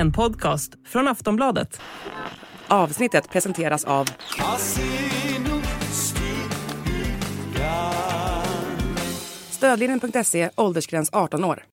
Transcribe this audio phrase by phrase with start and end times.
[0.00, 1.80] En podcast från Aftonbladet.
[2.68, 4.08] Avsnittet presenteras av
[9.50, 11.64] Stödlinjen.se, åldersgräns 18 år.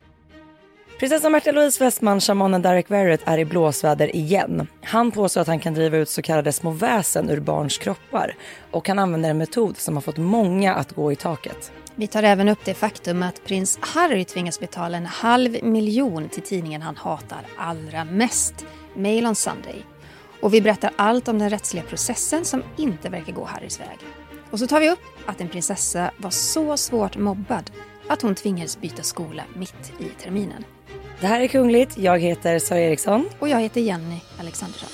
[0.99, 4.67] Prinsessan Märta Louise Westman, shamanen Derek Verrett är i blåsväder igen.
[4.83, 8.35] Han påstår att han kan driva ut så kallade små väsen ur barns kroppar
[8.71, 11.71] och han använder en metod som har fått många att gå i taket.
[11.99, 16.43] Vi tar även upp det faktum att prins Harry tvingas betala en halv miljon till
[16.43, 19.85] tidningen han hatar allra mest, Mail on Sunday.
[20.41, 23.97] Och vi berättar allt om den rättsliga processen som inte verkar gå Harrys väg.
[24.51, 27.71] Och så tar vi upp att en prinsessa var så svårt mobbad
[28.07, 30.63] att hon tvingades byta skola mitt i terminen.
[31.19, 31.97] Det här är Kungligt.
[31.97, 33.29] Jag heter Sara Eriksson.
[33.39, 34.89] Och jag heter Jenny Alexandersson.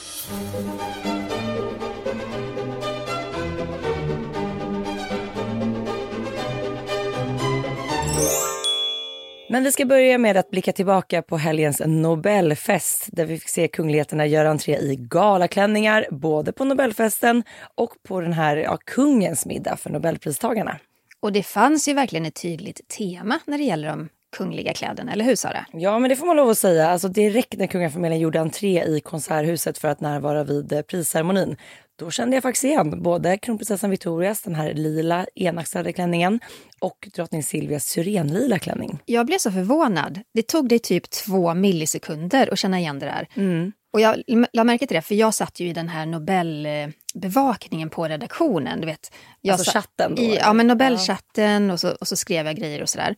[9.54, 13.68] Men vi ska börja med att blicka tillbaka på helgens Nobelfest där vi fick se
[13.68, 17.44] kungligheterna göra entré i galaklänningar både på Nobelfesten
[17.76, 20.78] och på den här ja, kungens middag för Nobelpristagarna.
[21.20, 25.26] Och det fanns ju verkligen ett tydligt tema när det gäller de kungliga kläderna, eller
[25.26, 25.66] hur Sara?
[25.72, 26.90] Ja, men det får man lov att säga.
[26.90, 31.58] Alltså direkt när kungafamiljen gjorde entré i konserthuset för att närvara vid eh, prisceremonin,
[32.04, 36.40] då kände jag faktiskt igen både kronprinsessan Victorias, den här lila enaxlade klänningen
[36.80, 39.00] och drottning Silvias syrenlila klänning.
[39.06, 40.20] Jag blev så förvånad.
[40.34, 43.28] Det tog dig typ två millisekunder att känna igen det där.
[43.36, 43.72] Mm.
[43.94, 44.24] Och jag
[44.54, 48.82] la märke till det, för jag satt ju i den här Nobelbevakningen på redaktionen.
[48.82, 50.16] Du vet, jag alltså chatten?
[50.16, 53.16] Då, i, ja, men Nobelchatten och så, och så skrev jag grejer och sådär.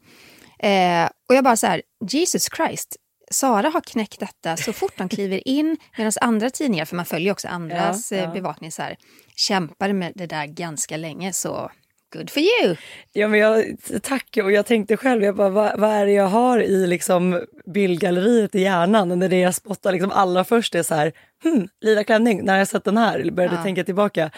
[0.59, 2.95] Eh, och jag bara så här, Jesus Christ,
[3.31, 7.31] Sara har knäckt detta så fort de kliver in medan andra tidningar, för man följer
[7.31, 8.23] också andras Ja, ja.
[8.23, 8.95] eh, bevakning, så här,
[9.35, 11.33] kämpade med det där ganska länge.
[11.33, 11.71] Så
[12.13, 12.75] good for you!
[13.13, 13.65] Ja, men jag,
[14.01, 17.41] tack, och jag tänkte själv, jag bara, vad, vad är det jag har i liksom
[17.65, 19.19] bildgalleriet i hjärnan?
[19.19, 21.11] När det jag spottar liksom allra först är så här,
[21.43, 23.31] hmm, lila klänning, när har jag sett den här?
[23.31, 23.63] Började Ja.
[23.63, 24.31] tänka tillbaka.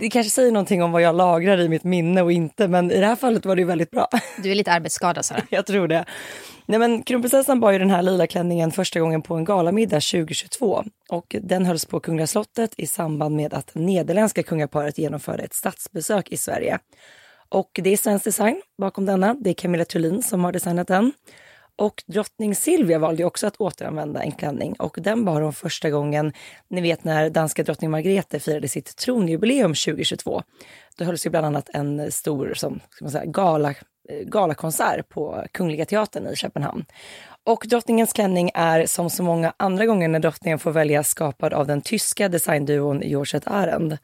[0.00, 3.00] Det kanske säger någonting om vad jag lagrar i mitt minne och inte, men i
[3.00, 4.08] det här fallet var det väldigt bra.
[4.42, 5.40] Du är lite arbetsskadad Sara.
[5.50, 6.04] Jag tror det.
[6.66, 10.84] Nej, men kronprinsessan bar ju den här lila klänningen första gången på en galamiddag 2022
[11.08, 16.32] och den hölls på Kungliga slottet i samband med att nederländska kungaparet genomförde ett statsbesök
[16.32, 16.78] i Sverige.
[17.48, 19.34] Och det är svensk design bakom denna.
[19.34, 21.12] Det är Camilla Thulin som har designat den.
[21.76, 26.32] Och drottning Silvia valde också att återanvända en klänning och den bar hon första gången,
[26.68, 30.42] ni vet när danska drottning Margrethe firade sitt tronjubileum 2022.
[30.98, 33.74] Då hölls ju bland annat en stor som, ska man säga, gala,
[34.08, 36.84] Eh, galakonsert på Kungliga Teatern i Köpenhamn.
[37.44, 41.66] Och drottningens klänning är som så många andra gånger när drottningen får välja skapad av
[41.66, 43.98] den tyska designduon Georgette Arend.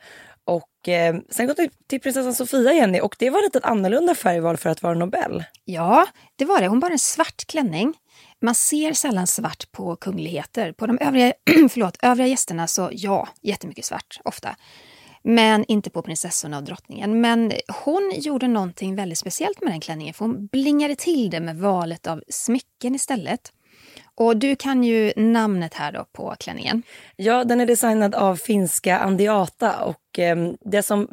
[0.44, 4.15] Och eh, sen går vi till prinsessan Sofia, Jenny, och det var lite ett annorlunda
[4.15, 5.44] färgval för att vara Nobel.
[5.65, 6.06] Ja,
[6.37, 6.69] det var det.
[6.69, 7.94] Hon bar en svart klänning.
[8.43, 10.72] Man ser sällan svart på kungligheter.
[10.72, 11.32] På de övriga,
[11.71, 14.56] förlåt, övriga gästerna så ja, jättemycket svart, ofta.
[15.22, 17.20] Men inte på prinsessorna och drottningen.
[17.20, 17.53] Men
[17.84, 20.14] hon gjorde någonting väldigt speciellt med den klänningen.
[20.14, 23.53] För hon blingade till det med valet av smycken istället.
[24.14, 26.82] Och du kan ju namnet här då på klänningen.
[27.16, 31.08] Ja, den är designad av finska Andiata och eh, det som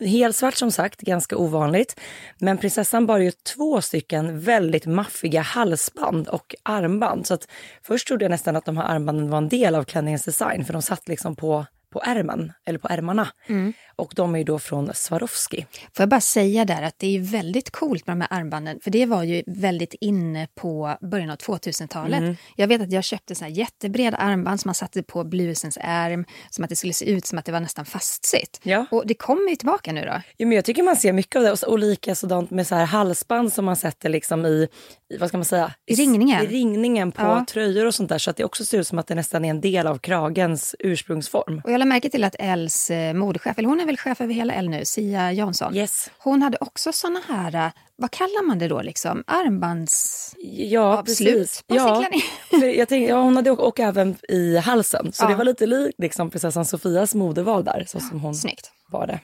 [0.00, 2.00] helsvart som sagt, ganska ovanligt.
[2.38, 7.26] Men prinsessan bar ju två stycken väldigt maffiga halsband och armband.
[7.26, 7.48] Så att
[7.82, 10.72] först trodde jag nästan att de här armbanden var en del av klänningens design för
[10.72, 13.28] de satt liksom på på ärmen, eller på ärmarna.
[13.46, 13.72] Mm.
[14.02, 15.66] Och de är då från Swarovski.
[15.92, 18.90] Får jag bara säga där att det är väldigt coolt med de här armbanden, för
[18.90, 22.38] det var ju väldigt inne på början av 2000-talet.
[22.56, 26.24] Jag vet att jag köpte så här jättebreda armband som man satte på blusens ärm,
[26.50, 28.60] som att det skulle se ut som att det var nästan fastsytt.
[28.62, 28.86] Ja.
[28.90, 30.22] Och det kommer ju tillbaka nu då.
[30.38, 32.84] Jo, men jag tycker man ser mycket av det och lika sådant med så här
[32.86, 34.68] halsband som man sätter liksom i,
[35.14, 35.72] i vad ska man säga?
[35.86, 36.42] I ringningen.
[36.42, 37.44] I ringningen på Ja.
[37.50, 39.50] tröjor och sånt där så att det också ser ut som att det nästan är
[39.50, 41.60] en del av kragens ursprungsform.
[41.64, 44.34] Och jag lade märke till att Els eh, modechef, eller hon är väl chef över
[44.34, 45.76] hela L nu, Sia Jansson.
[45.76, 46.10] Yes.
[46.18, 50.34] Hon hade också såna här, eh, vad kallar man det då liksom, armbands...
[50.54, 51.64] Ja, Avslut precis.
[51.66, 52.04] Ja,
[52.66, 55.12] jag tänkte, ja, hon hade och, och även i halsen.
[55.12, 55.28] Så Ja.
[55.28, 58.70] det var lite likt liksom, prinsessan Sofias modeval där, så som hon Snyggt.
[58.88, 59.20] var det.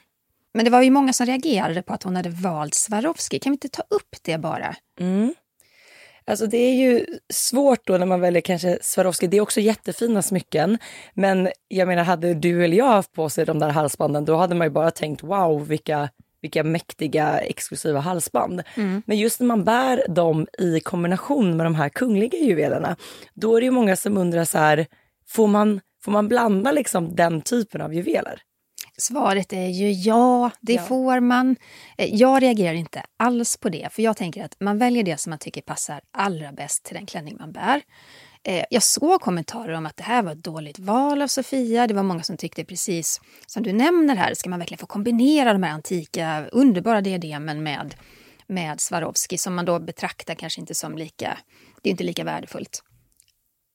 [0.55, 3.39] Men det var ju många som reagerade på att hon hade valt Swarovski.
[3.39, 4.77] Kan vi inte ta upp det bara?
[5.01, 5.35] Mm.
[6.29, 9.27] Alltså det är ju svårt då när man väljer kanske Swarovski.
[9.27, 10.79] Det är också jättefina smycken.
[11.15, 14.55] Men jag menar, hade du eller jag haft på sig de där halsbanden, då hade
[14.55, 16.09] man ju bara tänkt wow, vilka,
[16.41, 18.63] vilka mäktiga exklusiva halsband.
[19.07, 22.97] Men just när man bär dem i kombination med de här kungliga juvelerna,
[23.35, 24.87] då är det ju många som undrar så här,
[25.29, 28.43] får man, får man blanda liksom den typen av juveler?
[29.01, 30.83] Svaret är ju ja, det Ja.
[30.83, 31.57] får man.
[31.99, 35.31] Eh, Jag reagerar inte alls på det, för jag tänker att man väljer det som
[35.31, 37.83] man tycker passar allra bäst till den klänning man bär.
[38.43, 41.87] Eh, jag såg kommentarer om att det här var ett dåligt val av Sofia.
[41.87, 45.53] Det var många som tyckte precis som du nämner här, ska man verkligen få kombinera
[45.53, 47.95] de här antika, underbara diademen med,
[48.47, 51.39] med Swarovski som man då betraktar kanske inte som lika,
[51.83, 52.83] det är inte lika värdefullt.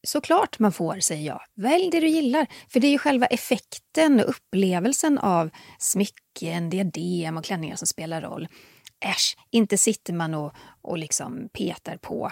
[0.08, 1.42] Såklart man får, säger jag.
[1.56, 2.48] Välj det du gillar.
[2.70, 8.22] För det är ju själva effekten och upplevelsen av smycken, diadem och klänningar som spelar
[8.22, 8.48] roll.
[9.06, 12.32] Äsch, inte sitter man och, och liksom petar på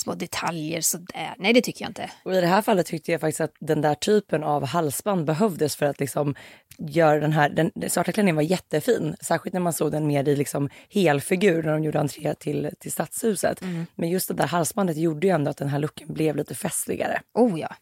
[0.00, 1.34] små detaljer sådär.
[1.38, 2.10] Nej, det tycker jag inte.
[2.24, 5.76] Och I det här fallet tyckte jag faktiskt att den där typen av halsband behövdes
[5.76, 6.34] för att liksom
[6.78, 9.16] göra den här, den, den svarta klänningen var jättefin.
[9.20, 12.92] Särskilt när man såg den mer i liksom helfigur när de gjorde entré till, till
[12.92, 13.62] stadshuset.
[13.62, 13.86] Mm.
[13.94, 17.22] Men just det där halsbandet gjorde ju ändå att den här looken blev lite festligare.
[17.34, 17.76] Oh ja.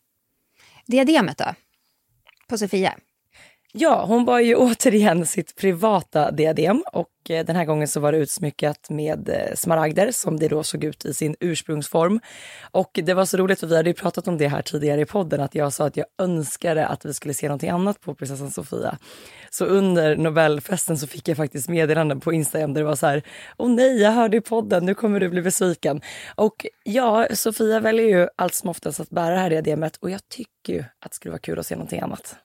[0.86, 1.54] Diademet då?
[2.48, 2.94] På Sofia?
[3.72, 8.12] Ja, hon bar ju återigen sitt privata diadem och eh, den här gången så var
[8.12, 12.20] det utsmyckat med eh, smaragder som det då såg ut i sin ursprungsform.
[12.70, 15.04] Och det var så roligt för vi hade ju pratat om det här tidigare i
[15.04, 18.50] podden att jag sa att jag önskade att vi skulle se någonting annat på prinsessan
[18.50, 18.98] Sofia.
[19.50, 23.22] Så under Nobelfesten så fick jag faktiskt meddelanden på Instagram där det var så här,
[23.56, 26.00] åh nej, jag hörde i podden, nu kommer du bli besviken.
[26.34, 30.20] Och ja, Sofia väljer ju allt som oftast att bära det här diademet och jag
[30.28, 32.36] tycker ju att det skulle vara kul att se någonting annat.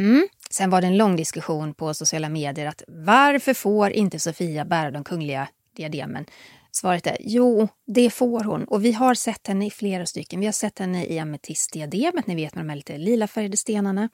[0.00, 0.28] Mm.
[0.54, 4.90] Sen var det en lång diskussion på sociala medier att varför får inte Sofia bära
[4.90, 6.26] de kungliga diademen?
[6.72, 8.64] Svaret är jo, det får hon.
[8.64, 10.40] Och vi har sett henne i flera stycken.
[10.40, 14.08] Vi har sett henne i ametistdiademet, ni vet med de här lite lilafärgade stenarna.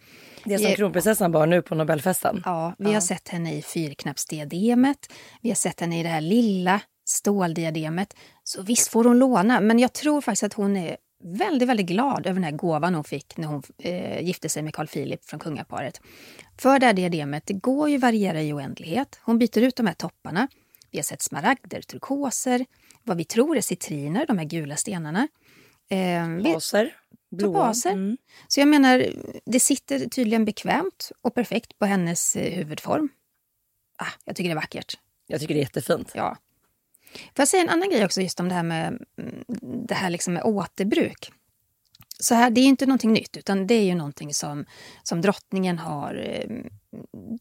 [0.45, 2.43] Det som kronprinsessan bar nu på Nobelfesten?
[2.45, 2.93] Ja, vi ja.
[2.93, 4.99] har sett henne i fyrknappsdiademet.
[5.43, 8.17] Vi har sett henne i det här lilla ståldiademet.
[8.45, 12.27] Så visst får hon låna, men jag tror faktiskt att hon är väldigt, väldigt glad
[12.27, 15.41] över den här gåvan hon fick när hon eh, gifte sig med Carl Philip från
[15.41, 16.01] kungaparet.
[16.59, 19.21] För det här diademet, det går ju variera i oändlighet.
[19.23, 20.49] Hon byter ut de här topparna.
[20.91, 22.67] Vi har sett smaragder, turkoser,
[23.03, 25.29] vad vi tror är citriner, de här gula stenarna.
[25.91, 26.97] Eh, Baser.
[27.31, 27.75] Blåa.
[27.87, 28.17] Mm.
[28.49, 29.07] Så jag menar,
[29.45, 33.09] det sitter tydligen bekvämt och perfekt på hennes eh, huvudform.
[33.99, 34.99] Ah, jag tycker det är vackert.
[35.27, 36.13] Jag tycker det är jättefint.
[36.15, 36.37] Ja.
[37.13, 38.87] Får jag säga en annan grej också just om det här med,
[39.19, 39.45] mm,
[39.87, 41.33] det här liksom med återbruk?
[42.19, 44.65] Så här, det är inte någonting nytt, utan det är ju någonting som,
[45.03, 46.57] som drottningen har eh,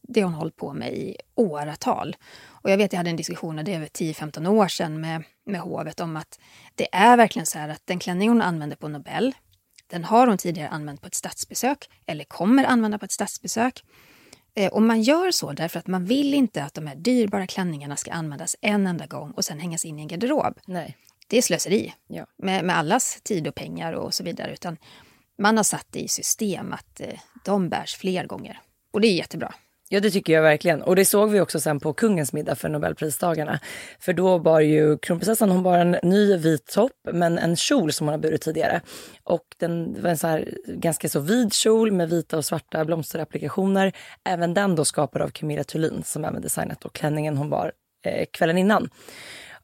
[0.02, 2.16] det hon hållit på med i åratal.
[2.46, 6.00] Och jag vet, jag hade en diskussion, det är 10-15 år sedan med, med hovet
[6.00, 6.40] om att
[6.74, 9.34] det är verkligen så här att den klänning hon använde på Nobel,
[9.86, 13.84] den har hon tidigare använt på ett statsbesök eller kommer använda på ett statsbesök.
[14.54, 17.96] Eh, och man gör så därför att man vill inte att de här dyrbara klänningarna
[17.96, 20.58] ska användas en enda gång och sen hängas in i en garderob.
[20.66, 20.96] Nej.
[21.28, 22.26] Det är slöseri ja.
[22.36, 24.52] med, med allas tid och pengar och så vidare.
[24.52, 24.76] Utan
[25.38, 28.60] man har satt det i system att eh, de bärs fler gånger.
[28.90, 29.54] Och det är jättebra.
[29.92, 30.82] Ja det tycker jag verkligen.
[30.82, 33.60] Och det såg vi också sen på kungens middag för nobelpristagarna.
[33.98, 38.06] För då bar ju kronprinsessan, hon bar en ny vit topp men en kjol som
[38.06, 38.80] hon har burit tidigare.
[39.24, 43.92] Och den var en så här ganska så vid kjol med vita och svarta blomsterapplikationer.
[44.24, 47.72] Även den då skapad av Camilla Thulin som även designat då klänningen hon bar
[48.04, 48.88] eh, kvällen innan.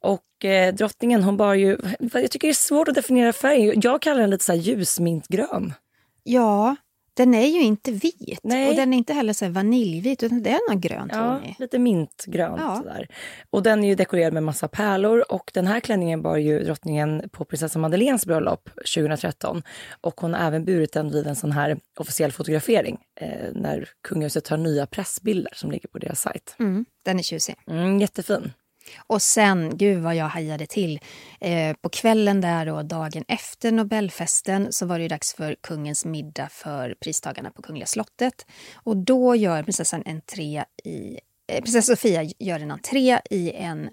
[0.00, 3.72] Och eh, drottningen hon bar ju, jag tycker det är svårt att definiera färg.
[3.82, 5.74] Jag kallar den lite så här ljusmintgrön.
[6.22, 6.76] Ja,
[7.16, 8.68] den är ju inte vit Nej.
[8.68, 11.12] och den är inte heller så vaniljvit utan det är något grönt.
[11.14, 12.60] Ja, lite mintgrönt.
[12.60, 12.76] Ja.
[12.76, 13.08] Sådär.
[13.50, 17.28] Och den är ju dekorerad med massa pärlor och den här klänningen bar ju drottningen
[17.32, 19.62] på prinsessan Madeleines bröllop 2013.
[20.00, 24.44] Och hon har även burit den vid en sån här officiell fotografering eh, när kungahuset
[24.44, 26.56] tar nya pressbilder som ligger på deras sajt.
[26.58, 27.54] Mm, den är tjusig.
[27.66, 28.52] Mm, jättefin.
[28.96, 31.00] Och sen, gud vad jag hajade till.
[31.40, 36.48] Eh, på kvällen där och dagen efter Nobelfesten så var det dags för kungens middag
[36.48, 38.46] för pristagarna på Kungliga slottet.
[38.74, 43.90] Och då gör prinsessan entré i, eh, prinsessa Sofia gör en entré i en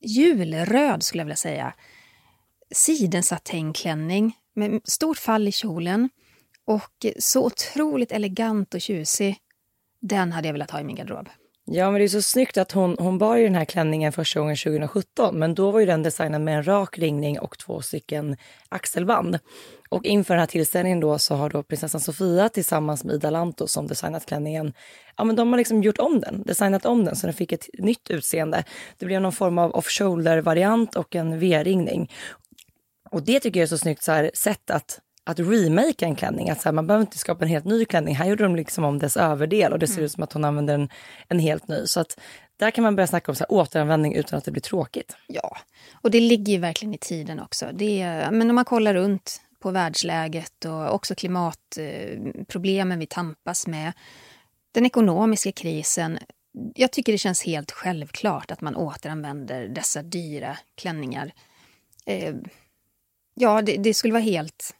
[0.00, 1.74] julröd, skulle jag vilja säga,
[2.74, 6.10] sidensatängklänning med stort fall i kjolen
[6.64, 9.36] och så otroligt elegant och tjusig.
[10.00, 11.28] Den hade jag velat ha i min garderob.
[11.72, 14.40] Ja, men det är så snyggt att hon, hon bar ju den här klänningen första
[14.40, 18.36] gången 2017, men då var ju den designad med en rak ringning och två stycken
[18.68, 19.38] axelband.
[19.88, 23.66] Och inför den här tillställningen då så har då prinsessan Sofia tillsammans med Ida Lanto
[23.66, 24.72] som designat klänningen,
[25.16, 27.68] ja men de har liksom gjort om den, designat om den så den fick ett
[27.78, 28.64] nytt utseende.
[28.98, 32.10] Det blev någon form av off-shoulder-variant och en V-ringning.
[33.10, 35.00] Och det tycker jag är så snyggt så här, sätt att
[35.30, 36.50] att remake en klänning.
[36.50, 38.14] Att så här, man behöver inte skapa en helt ny klänning.
[38.14, 40.04] Här gjorde de liksom om dess överdel och det ser mm.
[40.04, 40.88] ut som att hon använder en,
[41.28, 41.86] en helt ny.
[41.86, 42.20] Så att
[42.56, 45.16] där kan man börja snacka om så här, återanvändning utan att det blir tråkigt.
[45.26, 45.56] Ja,
[46.02, 47.66] och det ligger ju verkligen i tiden också.
[47.72, 53.92] Det är, men om man kollar runt på världsläget och också klimatproblemen vi tampas med,
[54.72, 56.18] den ekonomiska krisen.
[56.74, 61.32] Jag tycker det känns helt självklart att man återanvänder dessa dyra klänningar.
[62.06, 62.34] Eh,
[63.34, 64.74] ja, det, det skulle vara helt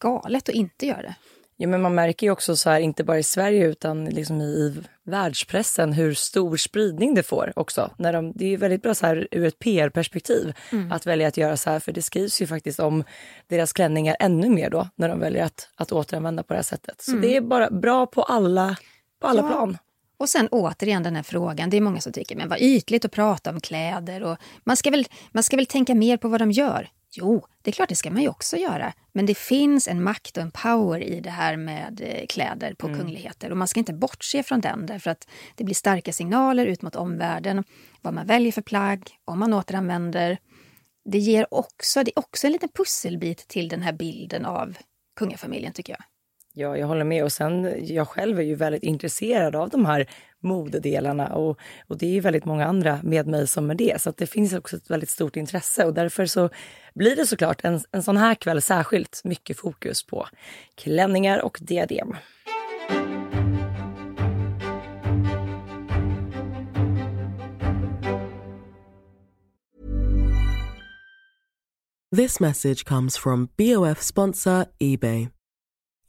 [0.00, 1.14] galet att inte göra det.
[1.56, 4.82] Ja, men man märker ju också, så här, inte bara i Sverige utan liksom i,
[5.04, 7.90] världspressen, hur stor spridning det får också.
[7.96, 10.92] När de, det är väldigt bra så här, ur ett PR-perspektiv Mm.
[10.92, 13.04] att välja att göra så här, för det skrivs ju faktiskt om
[13.48, 17.02] deras klänningar ännu mer då, när de väljer att, att återanvända på det här sättet.
[17.02, 18.76] Så det är bara bra på alla,
[19.20, 19.50] på alla Mm.
[19.52, 19.56] Ja.
[19.56, 19.78] plan.
[20.18, 23.12] Och sen återigen den här frågan, det är många som tycker men vad ytligt att
[23.12, 26.50] prata om kläder och man ska, väl, man ska väl tänka mer på vad de
[26.52, 26.88] gör.
[27.12, 28.92] Jo, det är klart det ska man ju också göra.
[29.12, 32.86] Men det finns en makt och en power i det här med eh, kläder på
[32.86, 36.82] kungligheter och man ska inte bortse från den därför att det blir starka signaler ut
[36.82, 37.64] mot omvärlden.
[38.00, 40.38] Vad man väljer för plagg, om man återanvänder.
[41.04, 44.76] Det ger också, det är också en liten pusselbit till den här bilden av
[45.16, 46.04] kungafamiljen tycker jag.
[46.60, 47.24] Ja, jag håller med.
[47.24, 50.06] Och sen, jag själv är ju väldigt intresserad av de här
[50.42, 54.02] modedelarna och, och det är ju väldigt många andra med mig som är det.
[54.02, 56.50] Så att det finns också ett väldigt stort intresse och därför så
[56.94, 60.26] blir det såklart en, en sån här kväll särskilt mycket fokus på
[60.74, 62.16] klänningar och diadem.
[72.16, 75.39] This message comes from BOF sponsor eBay.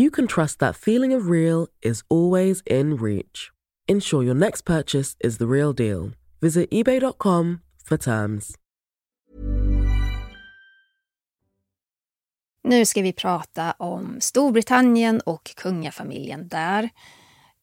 [0.00, 3.50] you can trust that feeling of real is always in reach.
[3.88, 6.10] Ensure your next purchase is the real deal.
[6.40, 8.56] Visit eBay.com for terms.
[12.62, 16.90] Nu ska vi prata om Storbritannien och kungafamiljen där.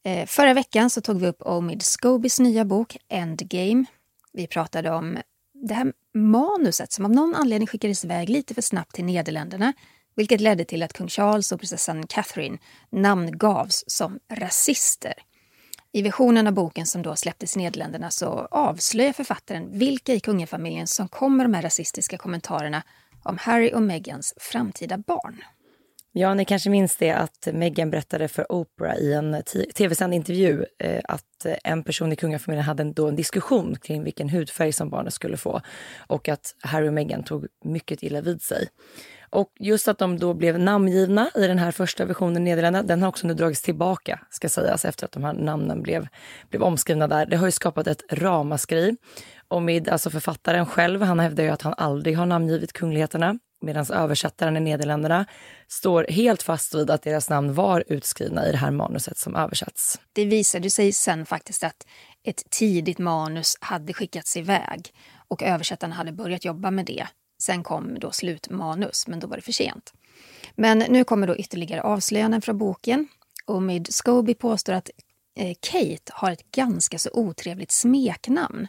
[0.04, 3.86] Eh, förra veckan så tog vi upp Omid Scobys nya bok Endgame.
[4.34, 5.18] Vi pratade om
[5.54, 9.74] det här manuset som av någon anledning skickades iväg lite för snabbt till Nederländerna
[10.18, 12.58] vilket ledde till att kung Charles och prinsessan Catherine
[12.90, 15.14] namngavs som rasister.
[15.92, 20.88] I versionen av boken som då släpptes i Nederländerna så avslöjar författaren vilka i kungafamiljen
[20.88, 22.84] som kommer de här rasistiska kommentarerna
[23.24, 25.42] om Harry och Meghans framtida barn.
[26.12, 29.44] Ja, ni kanske minns det att Meghan berättade för Oprah i en
[29.76, 34.30] tv-sänd intervju eh, att en person i kungafamiljen hade en, då en diskussion kring vilken
[34.30, 35.62] hudfärg som barnet skulle få
[36.08, 38.68] och att Harry och Meghan tog mycket illa vid sig.
[39.30, 43.10] Och just att de då blev namngivna i den här första versionen Nederländerna, den har
[43.10, 46.08] också nu dragits tillbaka, ska sägas, efter att de här namnen blev,
[46.50, 47.26] blev omskrivna där.
[47.26, 48.98] Det har ju skapat ett ramaskri.
[49.48, 53.86] Och med, alltså författaren själv, han hävdar ju att han aldrig har namngivit kungligheterna medan
[53.94, 55.26] översättaren i Nederländerna
[55.68, 60.00] står helt fast vid att deras namn var utskrivna i det här manuset som översatts.
[60.14, 61.88] Det visade sig sen faktiskt att
[62.24, 64.90] ett tidigt manus hade skickats iväg
[65.28, 67.08] och översättarna hade börjat jobba med det.
[67.48, 69.94] Sen kom då slutmanus, men då var det för sent.
[70.56, 73.08] Men nu kommer då ytterligare avslöjanden från boken.
[73.46, 74.90] Omid Scobie påstår att
[75.36, 78.68] eh, Kate har ett ganska så otrevligt smeknamn.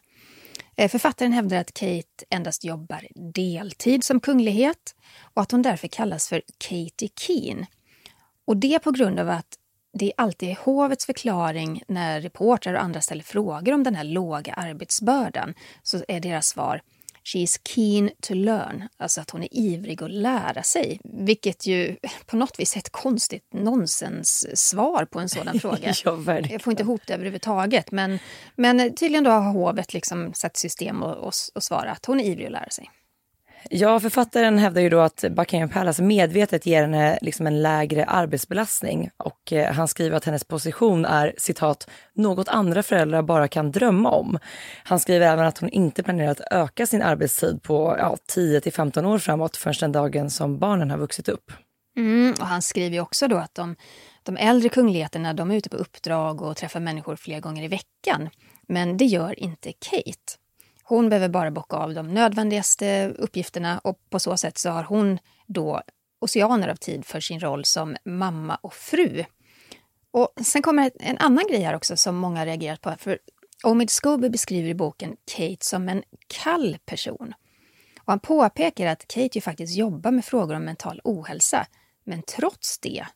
[0.76, 4.94] Eh, författaren hävdar att Kate endast jobbar deltid som kunglighet
[5.34, 7.66] och att hon därför kallas för Katie Keen.
[8.44, 9.58] Och det på grund av att
[9.92, 14.52] det alltid är hovets förklaring när reportrar och andra ställer frågor om den här låga
[14.52, 16.82] arbetsbördan så är deras svar
[17.24, 21.00] She is keen to learn, alltså att hon är ivrig att lära sig.
[21.04, 21.96] Vilket ju
[22.26, 25.94] på något vis är ett konstigt nonsens-svar på en sådan fråga.
[26.04, 26.40] Ja.
[26.50, 27.90] Jag får inte ihop det överhuvudtaget.
[27.90, 28.18] Men,
[28.56, 32.24] men tydligen då har hovet liksom satt system och, och, och svara att hon är
[32.24, 32.90] ivrig att lära sig.
[33.70, 39.10] Ja, författaren hävdar ju då att Buckingham Palace medvetet ger henne liksom en lägre arbetsbelastning
[39.16, 44.10] och eh, han skriver att hennes position är citat något andra föräldrar bara kan drömma
[44.10, 44.38] om.
[44.84, 48.72] Han skriver även att hon inte planerar att öka sin arbetstid på ja, 10 till
[48.72, 51.52] 15 år framåt förrän den dagen som barnen har vuxit upp.
[51.96, 53.76] Mm, och han skriver också då att de,
[54.22, 58.28] de äldre kungligheterna de är ute på uppdrag och träffar människor flera gånger i veckan.
[58.68, 60.38] Men det gör inte Kate.
[60.88, 65.18] Hon behöver bara bocka av de nödvändigaste uppgifterna och på så sätt så har hon
[65.46, 65.82] då
[66.20, 69.24] oceaner av tid för sin roll som mamma och fru.
[70.10, 72.94] Och sen kommer en annan grej här också som många har reagerat på.
[72.98, 73.18] För
[73.64, 77.34] Omid Scobie beskriver i boken Kate som en kall person.
[77.98, 81.66] Och han påpekar att Kate ju faktiskt jobbar med frågor om mental ohälsa.
[82.04, 83.06] Men trots det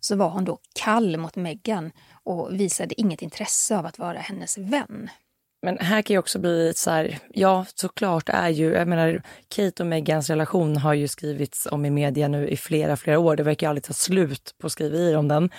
[0.00, 1.92] så var hon då kall mot Meghan
[2.24, 5.10] och visade inget intresse av att vara hennes vän.
[5.62, 9.82] Men här kan ju också bli så här, ja såklart är ju, jag menar Kate
[9.82, 13.36] och Megans relation har ju skrivits om i media nu i flera, flera år.
[13.36, 15.50] Det verkar aldrig ta slut på skriverier om den.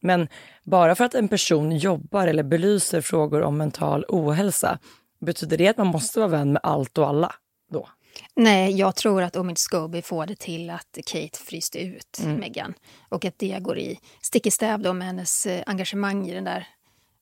[0.00, 0.28] Men
[0.64, 4.78] bara för att en person jobbar eller belyser frågor om mental ohälsa,
[5.20, 7.34] betyder det att man måste vara vän med allt och alla
[7.72, 7.88] då?
[8.36, 12.36] Nej, jag tror att Omid Scobie får det till att Kate fryste ut mm.
[12.36, 12.74] Meghan.
[13.08, 16.66] Och att det går i stick i stäv med hennes eh, engagemang i den där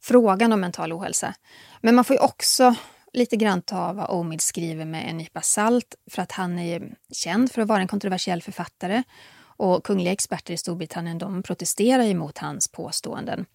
[0.01, 1.35] frågan om mental ohälsa.
[1.81, 2.75] Men man får ju också
[3.13, 7.53] lite grann ta vad Omid skriver med en nypa salt för att han är känd
[7.53, 9.03] för att vara en kontroversiell författare.
[9.43, 13.47] Och kungliga experter i Storbritannien de protesterar emot hans påståenden.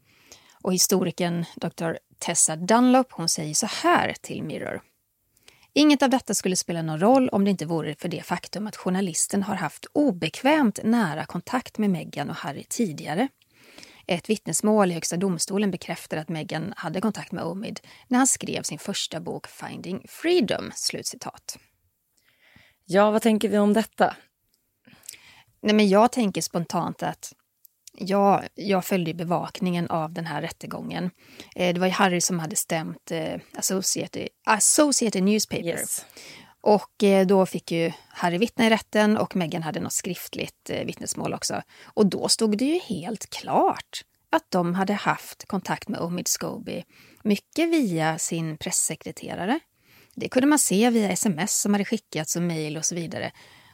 [0.61, 1.91] Och historikern Dr.
[2.19, 4.81] Tessa Dunlop hon säger så här till Mirror.
[5.73, 8.75] Inget av detta skulle spela någon roll om det inte vore för det faktum att
[8.75, 13.27] journalisten har haft obekvämt nära kontakt med Meghan och Harry tidigare.
[14.07, 18.63] Ett vittnesmål i Högsta domstolen bekräftar att Meghan hade kontakt med Omid när han skrev
[18.63, 21.57] sin första bok Finding Freedom." Slutcitat.
[22.85, 24.15] Ja, vad tänker vi om detta?
[25.61, 27.33] Nej, men jag tänker spontant att
[27.97, 31.11] Ja, jag följde bevakningen av den här rättegången.
[31.55, 35.65] Eh, det var Harry som hade stämt eh, Associated, Associated Newspaper.
[35.65, 36.05] Yes.
[36.65, 41.33] Och eh, då fick ju Harry vittna i rätten och Meghan hade något skriftligt vittnesmål
[41.33, 41.61] också.
[41.83, 46.83] Och då stod det ju helt klart att de hade haft kontakt med Omid Scobie,
[47.23, 49.59] mycket via sin pressekreterare.
[50.15, 53.31] Det kunde man se via sms som hade skickats och mejl och så vidare.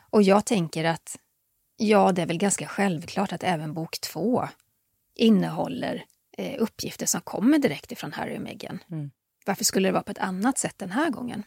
[0.09, 1.17] Och jag tänker att
[1.77, 4.47] Ja, det är väl ganska självklart att även bok två
[5.15, 6.05] innehåller
[6.37, 8.79] eh, uppgifter som kommer direkt ifrån Harry och Meghan.
[8.91, 9.11] Mm.
[9.45, 11.43] Varför skulle det vara på ett annat sätt den här gången?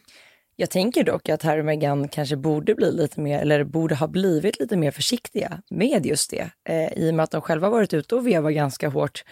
[0.57, 4.07] Jag tänker dock att Harry och Meghan kanske borde bli lite mer, eller borde ha
[4.07, 6.51] blivit lite mer försiktiga med just det.
[6.69, 9.25] Eh, I och med att de själva varit ute och vevat ganska hårt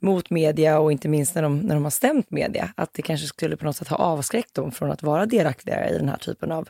[0.00, 2.72] mot media och inte minst när de, när de har stämt media.
[2.76, 5.98] Att det kanske skulle på något sätt ha avskräckt dem från att vara delaktiga i
[5.98, 6.68] den här typen av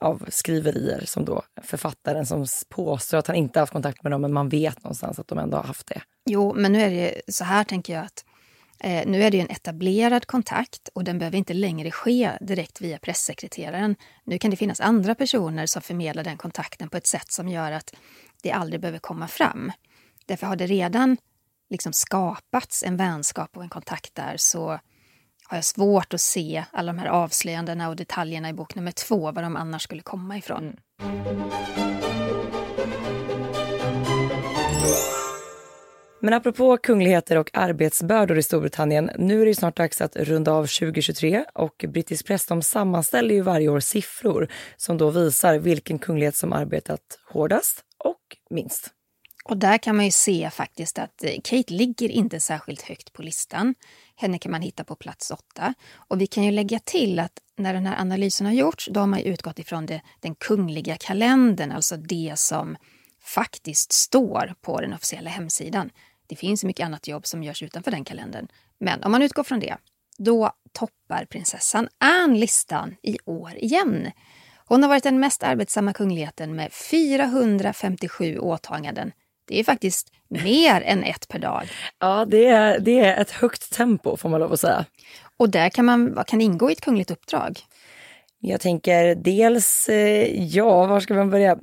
[0.00, 4.32] av skriverier som då författaren som påstår att han inte haft kontakt med dem, men
[4.32, 6.02] man vet någonstans att de ändå har haft det.
[6.30, 8.24] Jo, men nu är det så här tänker jag att
[8.80, 12.98] eh, nu är det en etablerad kontakt och den behöver inte längre ske direkt via
[12.98, 13.96] pressekreteraren.
[14.24, 17.72] Nu kan det finnas andra personer som förmedlar den kontakten på ett sätt som gör
[17.72, 17.94] att
[18.42, 19.72] det aldrig behöver komma fram.
[20.26, 21.16] Därför har det redan
[21.70, 24.80] liksom skapats en vänskap och en kontakt där så
[25.44, 29.32] har jag svårt att se alla de här avslöjandena och detaljerna i bok nummer två,
[29.32, 30.76] var de annars skulle komma ifrån.
[31.02, 32.59] Mm.
[36.22, 40.66] Men apropå kungligheter och arbetsbördor i Storbritannien, nu är det snart dags att runda av
[40.66, 46.36] 2023 och brittisk press de sammanställer ju varje år siffror som då visar vilken kunglighet
[46.36, 47.00] som arbetat
[47.32, 48.90] hårdast och minst.
[49.44, 53.22] Och där kan man ju se faktiskt att eh, Kate ligger inte särskilt högt på
[53.22, 53.74] listan.
[54.16, 55.74] Henne kan man hitta på plats åtta.
[55.94, 59.06] Och vi kan ju lägga till att när den här analysen har gjorts, då har
[59.06, 62.76] man utgått ifrån det, den kungliga kalendern, alltså det som
[63.34, 65.90] faktiskt står på den officiella hemsidan.
[66.30, 68.48] Det finns mycket annat jobb som görs utanför den kalendern.
[68.78, 69.76] Men om man utgår från det,
[70.18, 74.10] då toppar prinsessan Anne listan i år igen.
[74.66, 79.12] Hon har varit den mest arbetsamma kungligheten med 457 åtaganden
[79.50, 81.68] det är faktiskt mer än ett per dag.
[81.98, 84.84] Ja, det är, det är ett högt tempo får man lov att säga.
[85.36, 87.60] Och där kan man, vad kan ingå i ett kungligt uppdrag?
[88.42, 91.58] Jag tänker dels, eh, ja, var ska man börja?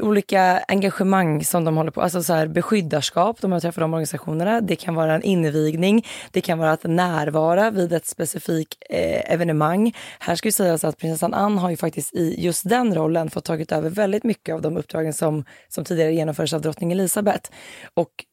[0.00, 4.60] Olika engagemang som de håller på, alltså så här beskyddarskap, de har träffat de organisationerna.
[4.60, 9.92] Det kan vara en invigning, det kan vara att närvara vid ett specifikt eh, evenemang.
[10.18, 13.44] Här ska ju sägas att prinsessan Anne har ju faktiskt i just den rollen fått
[13.44, 17.50] tagit över väldigt mycket av de uppdragen som, som tidigare genomfördes av drottning Elizabeth.
[17.94, 18.24] Och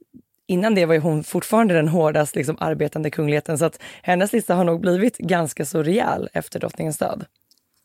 [0.48, 4.56] innan det var ju hon fortfarande den hårdast liksom, arbetande kungligheten så att hennes lista
[4.56, 7.26] har nog blivit ganska så rejäl efter drottningens död.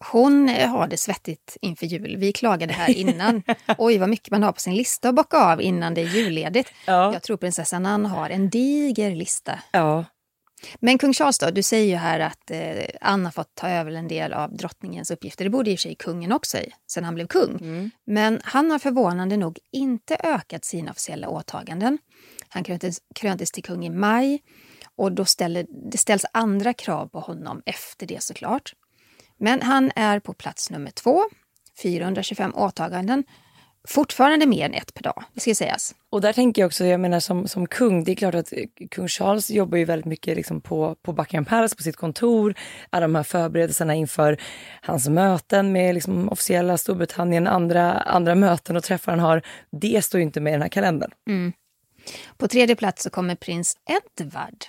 [0.05, 2.17] Hon har det svettigt inför jul.
[2.17, 3.43] Vi klagade här innan.
[3.79, 6.73] Oj, vad mycket man har på sin lista att bocka av innan det är julledigt.
[6.87, 7.13] Ja.
[7.13, 9.59] Jag tror prinsessan Anne har en diger lista.
[9.73, 10.05] Ja.
[10.81, 14.09] Men kung Charles då, du säger ju här att eh, har fått ta över en
[14.09, 15.45] del av drottningens uppgifter.
[15.45, 16.59] Det borde i och för sig kungen också
[16.91, 17.59] sen han blev kung.
[17.61, 17.91] Mm.
[18.07, 21.99] Men han har förvånande nog inte ökat sina officiella åtaganden.
[22.49, 24.43] Han kröntes, kröntes till kung i maj
[24.97, 28.73] och då ställer, det ställs andra krav på honom efter det såklart.
[29.39, 31.23] Men han är på plats nummer två,
[31.83, 33.25] 425 åtaganden.
[33.89, 35.95] Fortfarande mer än ett per dag, det ska sägas.
[36.11, 38.53] Och där tänker jag också, jag menar som, som kung, det är klart att
[38.91, 42.55] kung Charles jobbar ju väldigt mycket liksom på, på Buckingham Palace, på sitt kontor.
[42.91, 44.41] Alla de här förberedelserna inför
[44.83, 49.43] hans möten med liksom officiella Storbritannien, andra, andra möten och träffar han har.
[49.71, 51.11] Det står ju inte med i den här kalendern.
[51.29, 51.53] Mm.
[52.37, 54.65] På tredje plats så kommer prins Edward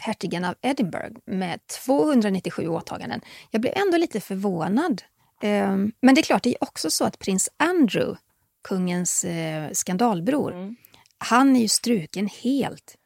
[0.00, 3.20] hertigen av Edinburgh med 297 åtaganden.
[3.50, 5.02] Jag blev ändå lite förvånad.
[5.42, 8.18] Ehm, men det är klart, det är också så att prins Andrew,
[8.68, 10.76] kungens eh, skandalbror, Mm.
[11.18, 12.96] han är ju struken helt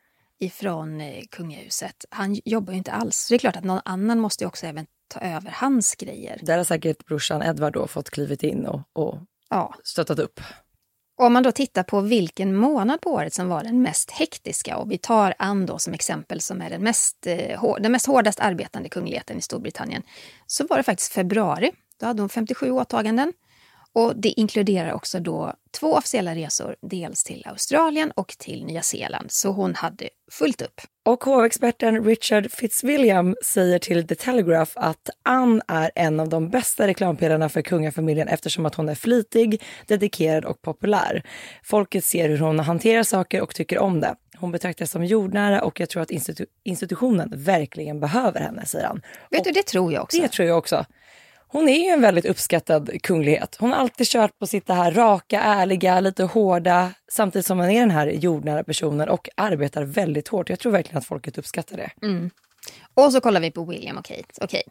[0.41, 2.05] ifrån eh, kungahuset.
[2.11, 3.17] Han jobbar ju inte alls.
[3.17, 6.39] Så det är klart att någon annan måste ju också även ta över hans grejer.
[6.43, 9.19] Där har säkert brorsan Edvard då fått klivit in och, och
[9.51, 9.75] Ja.
[9.85, 10.41] stöttat upp.
[11.17, 14.93] Om man då tittar på vilken månad på året som var den mest hektiska och
[14.93, 18.89] vi tar Anne då som exempel som är den mest, eh, den mest hårdast arbetande
[18.89, 20.03] kungligheten i Storbritannien
[20.47, 21.71] så var det faktiskt februari.
[22.01, 23.33] Då hade hon 57 åtaganden
[23.95, 29.33] och det inkluderar också då två officiella resor, dels till Australien och till Nya Zeeland.
[29.33, 30.81] Så hon hade fullt upp.
[31.05, 36.87] Och hovexperten Richard Fitzwilliam säger till The Telegraph att Anne är en av de bästa
[36.87, 41.23] reklampelarna för kungafamiljen eftersom att hon är flitig, dedikerad och populär.
[41.63, 44.15] Folket ser hur hon hanterar saker och tycker om det.
[44.37, 49.03] Hon betraktas som jordnära och jag tror att institu- institutionen verkligen behöver henne, säger han.
[49.31, 50.21] Vet du, det tror jag också.
[50.21, 50.85] Det tror jag också.
[51.55, 53.57] Hon är ju en väldigt uppskattad kunglighet.
[53.61, 57.71] Hon har alltid kört på sitt det här raka, ärliga, lite hårda samtidigt som hon
[57.71, 60.51] är den här jordnära personen och arbetar väldigt hårt.
[60.51, 61.91] Jag tror verkligen att folket uppskattar det.
[62.03, 62.31] Mm.
[62.95, 64.25] Och så kollar vi på William och Kate.
[64.41, 64.63] Okej.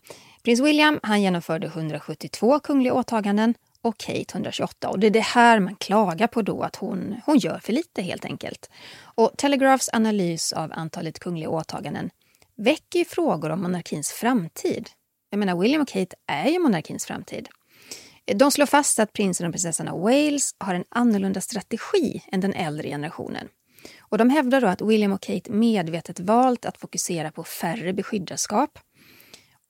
[0.43, 4.89] Prins William han genomförde 172 kungliga åtaganden och Kate 128.
[4.89, 8.01] Och det är det här man klagar på då, att hon, hon gör för lite
[8.01, 8.69] helt enkelt.
[9.03, 12.09] Och Telegraphs analys av antalet kungliga åtaganden
[12.57, 14.89] väcker ju frågor om monarkins framtid.
[15.33, 17.49] Jag menar, William och Kate är ju monarkins framtid.
[18.25, 22.53] De slår fast att prinsen och prinsessan av Wales har en annorlunda strategi än den
[22.53, 23.47] äldre generationen.
[23.99, 28.79] Och de hävdar då att William och Kate medvetet valt att fokusera på färre beskyddarskap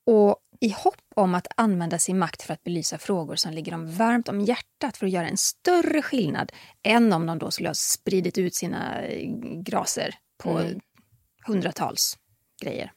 [0.05, 3.91] och i hopp om att använda sin makt för att belysa frågor som ligger dem
[3.95, 6.51] varmt om hjärtat för att göra en större skillnad
[6.83, 9.29] än om de då skulle ha spridit ut sina eh,
[9.63, 10.61] graser på
[11.47, 12.17] hundratals
[12.63, 12.91] grejer.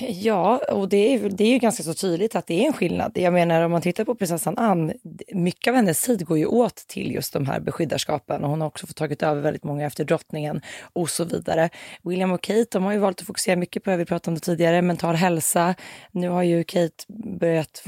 [0.00, 3.12] Ja, och det är, det är ju ganska så tydligt att det är en skillnad.
[3.14, 4.94] Jag menar om man tittar på prinsessan Anne,
[5.32, 8.68] mycket av hennes tid går ju åt till just de här beskyddarskapen och hon har
[8.68, 10.60] också fått tagit över väldigt många efter drottningen
[10.92, 11.70] och så vidare.
[12.02, 14.34] William och Kate, de har ju valt att fokusera mycket på, det vi pratade om
[14.34, 15.74] det tidigare, mental hälsa.
[16.10, 17.04] Nu har ju Kate
[17.40, 17.84] börjat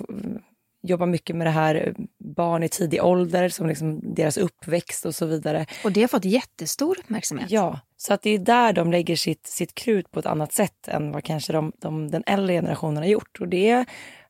[0.91, 5.27] jobba mycket med det här barn i tidig ålder, som liksom deras uppväxt och så
[5.27, 5.67] vidare.
[5.85, 7.51] Och det har fått jättestor uppmärksamhet.
[7.51, 10.89] Ja, så att det är där de lägger sitt, sitt krut på ett annat sätt
[10.89, 13.41] än vad kanske de, de, den äldre generationen har gjort.
[13.41, 13.85] Och det,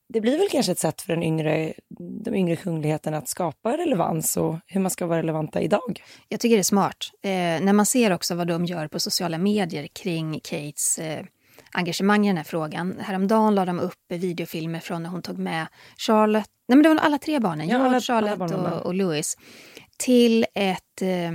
[0.08, 1.72] det blir väl kanske ett sätt för den yngre,
[2.24, 6.02] de yngre kungligheterna att skapa relevans och hur man ska vara relevanta idag.
[6.28, 7.10] Jag tycker det är smart.
[7.22, 7.30] Eh,
[7.64, 11.24] när man ser också vad de gör på sociala medier kring Kates eh,
[11.72, 12.94] engagemang i den här frågan.
[13.00, 16.96] Häromdagen la de upp videofilmer från när hon tog med Charlotte, nej men det var
[16.96, 18.78] alla tre barnen, Ja, George, alla- alla Charlotte barnen var med.
[18.78, 19.36] och, och Louis,
[19.96, 21.28] till ett, eh,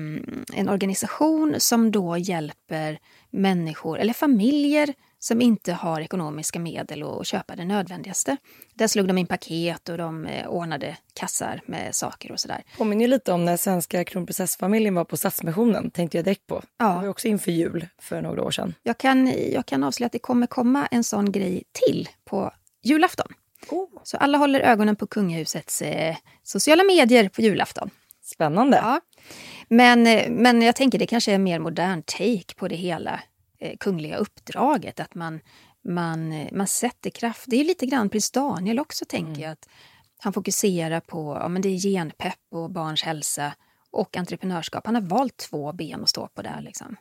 [0.60, 7.56] en organisation som då hjälper människor, eller familjer, som inte har ekonomiska medel att köpa
[7.56, 8.38] det nödvändigaste.
[8.74, 12.64] Där slog de in paket och de eh, ordnade kassar med saker och sådär.
[12.78, 16.62] Påminner lite om när svenska kronprinsessfamiljen var på Stadsmissionen, tänkte jag direkt på.
[16.78, 16.86] Ja.
[16.86, 18.74] Det var också inför jul för några år sedan.
[18.84, 22.52] Jag kan, jag kan avslöja att det kommer komma en sån grej till på
[22.84, 23.28] julafton.
[23.70, 23.90] Oh.
[24.04, 27.90] Så alla håller ögonen på kungahusets eh, sociala medier på julafton.
[28.24, 28.78] Spännande.
[28.78, 29.02] Ja.
[29.68, 33.20] Men, eh, men jag tänker det kanske är en mer modern take på det hela
[33.80, 35.00] kungliga uppdraget.
[35.00, 35.39] Att man,
[35.84, 37.43] man, eh, man sätter kraft.
[37.47, 39.52] Det är lite grann prins Daniel också tänker jag.
[39.52, 39.69] Att
[40.19, 43.54] han fokuserar på ja, men det är genpepp och barns hälsa
[43.91, 44.86] och entreprenörskap.
[44.86, 46.62] Han har valt två ben att stå på där.
[46.62, 46.95] Liksom.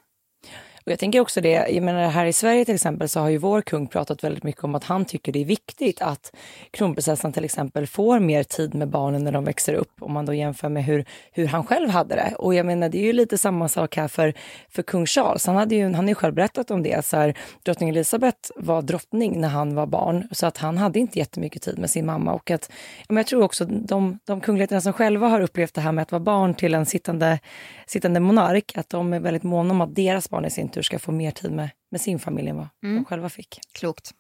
[0.85, 3.39] Och jag tänker också det, jag menar här i Sverige till exempel så har ju
[3.39, 6.33] vår kung pratat väldigt mycket om att han tycker det är viktigt att
[6.71, 9.93] kronprinsessan till exempel får mer tid med barnen när de växer upp.
[10.01, 12.35] Om man då jämför med hur, hur han själv hade det.
[12.39, 14.35] Och jag menar det är ju lite samma sak här för,
[14.69, 15.47] för kung Charles.
[15.47, 17.05] Han, hade ju, han har ju själv berättat om det.
[17.05, 21.19] Så här, drottning Elizabeth var drottning när han var barn så att han hade inte
[21.19, 22.33] jättemycket tid med sin mamma.
[22.33, 22.71] Och att,
[23.09, 26.13] men jag tror också de, de kungligheterna som själva har upplevt det här med att
[26.13, 27.39] vara barn till en sittande,
[27.87, 30.99] sittande monark, att de är väldigt måna om att deras barn i sin tur ska
[30.99, 33.59] få mer tid med, med sin familj än vad de själva fick.
[33.73, 34.15] Klokt.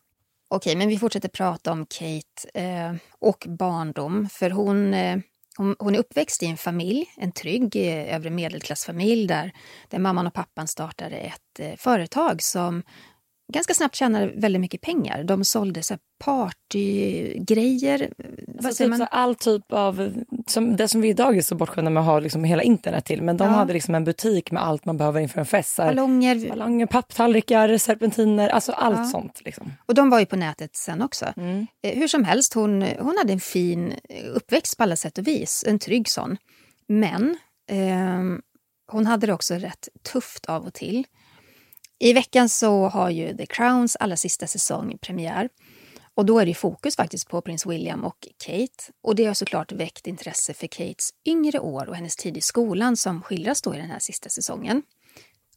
[0.49, 4.29] Okej, men vi fortsätter prata om Kate eh, och barndom.
[4.29, 5.19] För hon, eh,
[5.57, 9.53] hon, hon är uppväxt i en familj, en trygg eh, övre medelklassfamilj där,
[9.89, 12.83] där mamman och pappan startade ett eh, företag som
[13.53, 15.25] ganska snabbt tjänade väldigt mycket pengar.
[15.25, 18.11] De sålde så partygrejer.
[18.65, 20.13] Alltså typ så all typ av,
[20.47, 23.23] som, det som vi idag är så bortskämda med att ha liksom hela internet till,
[23.23, 23.51] men de Ja.
[23.51, 25.77] hade liksom en butik med allt man behöver inför en fest.
[25.77, 26.49] Ballonger.
[26.49, 29.05] ballonger, papptallrikar, serpentiner, alltså allt Ja.
[29.05, 29.41] sånt.
[29.45, 29.73] Liksom.
[29.87, 31.27] Och de var ju på nätet sen också.
[31.37, 31.67] Mm.
[31.83, 33.95] Eh, Hur som helst, hon, hon hade en fin
[34.35, 35.65] uppväxt på alla sätt och vis.
[35.67, 36.37] En trygg sån.
[36.89, 37.37] Men
[37.71, 38.41] ehm,
[38.93, 41.05] hon hade det också rätt tufft av och till.
[42.03, 45.49] I veckan så har ju The Crowns allra sista säsong premiär.
[46.15, 48.93] Och då är det fokus faktiskt på prins William och Kate.
[49.03, 52.97] Och det har såklart väckt intresse för Kates yngre år och hennes tid i skolan
[52.97, 54.83] som skildras då i den här sista säsongen.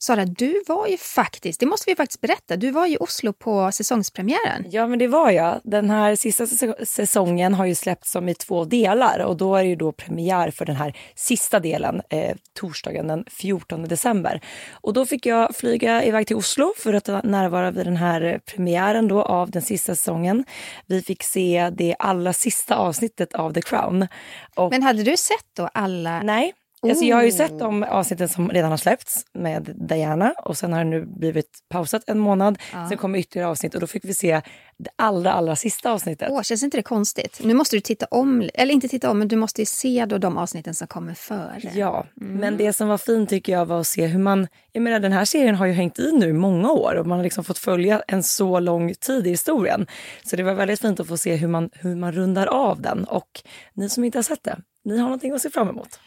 [0.03, 3.71] Sara, du var ju faktiskt, det måste vi faktiskt berätta, du var i Oslo på
[3.71, 4.65] säsongspremiären.
[4.69, 5.61] Ja men det var jag.
[5.63, 6.47] Den här sista
[6.85, 10.51] säsongen har ju släppts som i två delar och då är det ju då premiär
[10.51, 14.41] för den här sista delen eh, torsdagen den 14 december.
[14.71, 19.07] Och då fick jag flyga iväg till Oslo för att närvara vid den här premiären
[19.07, 20.45] då av den sista säsongen.
[20.85, 24.07] Vi fick se det allra sista avsnittet av The Crown.
[24.55, 26.21] Och, men hade du sett då alla?
[26.23, 26.53] Nej,
[26.89, 30.73] Alltså jag har ju sett de avsnitten som redan har släppts med Diana och sen
[30.73, 32.57] har det nu blivit pausat en månad.
[32.73, 32.89] Ja.
[32.89, 34.41] Sen kommer ytterligare avsnitt och då fick vi se
[34.77, 36.27] det allra, allra sista avsnittet.
[36.31, 37.39] Åh, känns inte det konstigt?
[37.43, 40.17] Nu måste du titta om, eller inte titta om, men du måste ju se då
[40.17, 41.71] de avsnitten som kommer före.
[41.73, 42.33] Ja, mm.
[42.33, 45.11] men det som var fint tycker jag var att se hur man, jag menar den
[45.11, 48.03] här serien har ju hängt i nu många år och man har liksom fått följa
[48.07, 49.87] en så lång tid i historien.
[50.23, 53.03] Så det var väldigt fint att få se hur man, hur man rundar av den
[53.03, 53.41] och
[53.73, 55.99] ni som inte har sett det, ni har någonting att se fram emot.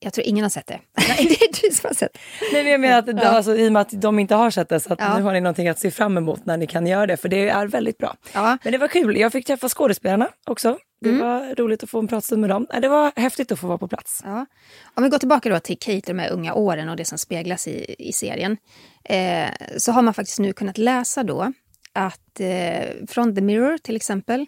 [0.00, 0.80] Jag tror ingen har sett det.
[1.08, 2.18] Nej, det är du som har sett
[2.52, 3.28] Nej, men jag menar att ja.
[3.28, 5.16] alltså, i och med att de inte har sett det så att ja.
[5.16, 7.16] nu har ni någonting att se fram emot när ni kan göra det.
[7.16, 8.16] För det är väldigt bra.
[8.34, 8.58] Ja.
[8.64, 9.16] Men det var kul.
[9.16, 10.78] Jag fick träffa skådespelarna också.
[11.00, 11.20] Det mm.
[11.20, 12.66] var roligt att få en pratstund med dem.
[12.82, 14.20] Det var häftigt att få vara på plats.
[14.24, 14.46] Ja.
[14.94, 17.68] Om vi går tillbaka då till Kate, de här unga åren och det som speglas
[17.68, 18.56] i, i serien.
[19.04, 21.52] Eh, så har man faktiskt nu kunnat läsa då
[21.92, 24.46] att eh, från The Mirror till exempel,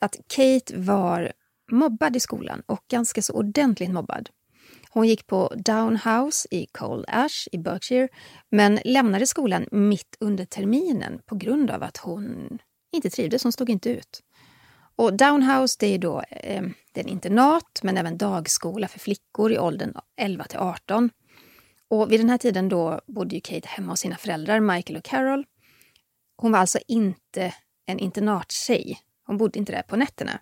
[0.00, 1.32] att Kate var
[1.70, 4.28] mobbad i skolan och ganska så ordentligt mobbad.
[4.94, 8.08] Hon gick på Downhouse i Cold Ash i Berkshire
[8.50, 12.58] men lämnade skolan mitt under terminen på grund av att hon
[12.92, 14.22] inte trivdes, hon stod inte ut.
[14.96, 19.52] Och Downhouse det är då eh, det är en internat men även dagskola för flickor
[19.52, 21.10] i åldern 11 till 18.
[21.88, 25.04] Och vid den här tiden då bodde ju Kate hemma hos sina föräldrar Michael och
[25.04, 25.44] Carol.
[26.36, 27.54] Hon var alltså inte
[27.86, 29.00] en internattjej.
[29.26, 30.40] Hon bodde inte där på nätterna.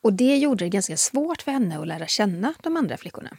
[0.00, 3.36] Och det gjorde det ganska svårt för henne att lära känna de andra flickorna.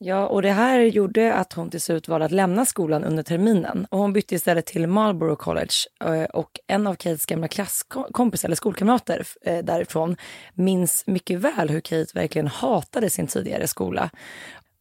[0.00, 3.86] Ja, och det här gjorde att hon till slut valde att lämna skolan under terminen.
[3.90, 5.72] Och hon bytte istället till Marlborough College.
[6.04, 10.16] Eh, och en av Kates gamla klasskompisar, eller skolkamrater eh, därifrån,
[10.54, 14.10] minns mycket väl hur Kate verkligen hatade sin tidigare skola.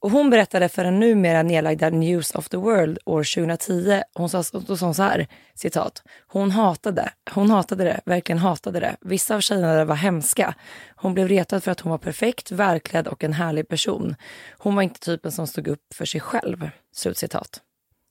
[0.07, 4.43] Och hon berättade för den numera nedlagda News of the World år 2010, hon sa,
[4.67, 8.95] då sa hon så här, citat, hon hatade, hon hatade det, verkligen hatade det.
[9.01, 10.55] Vissa av tjejerna var hemska.
[10.95, 14.15] Hon blev retad för att hon var perfekt, välklädd och en härlig person.
[14.57, 16.69] Hon var inte typen som stod upp för sig själv.
[16.95, 17.61] Slutcitat.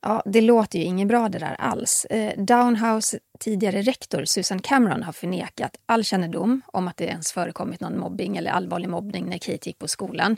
[0.02, 2.04] Ja, det låter ju inget bra det där alls.
[2.04, 7.80] Eh, Downhouse tidigare rektor Susan Cameron har förnekat all kännedom om att det ens förekommit
[7.80, 10.37] någon mobbing eller allvarlig mobbning när Kate gick på skolan.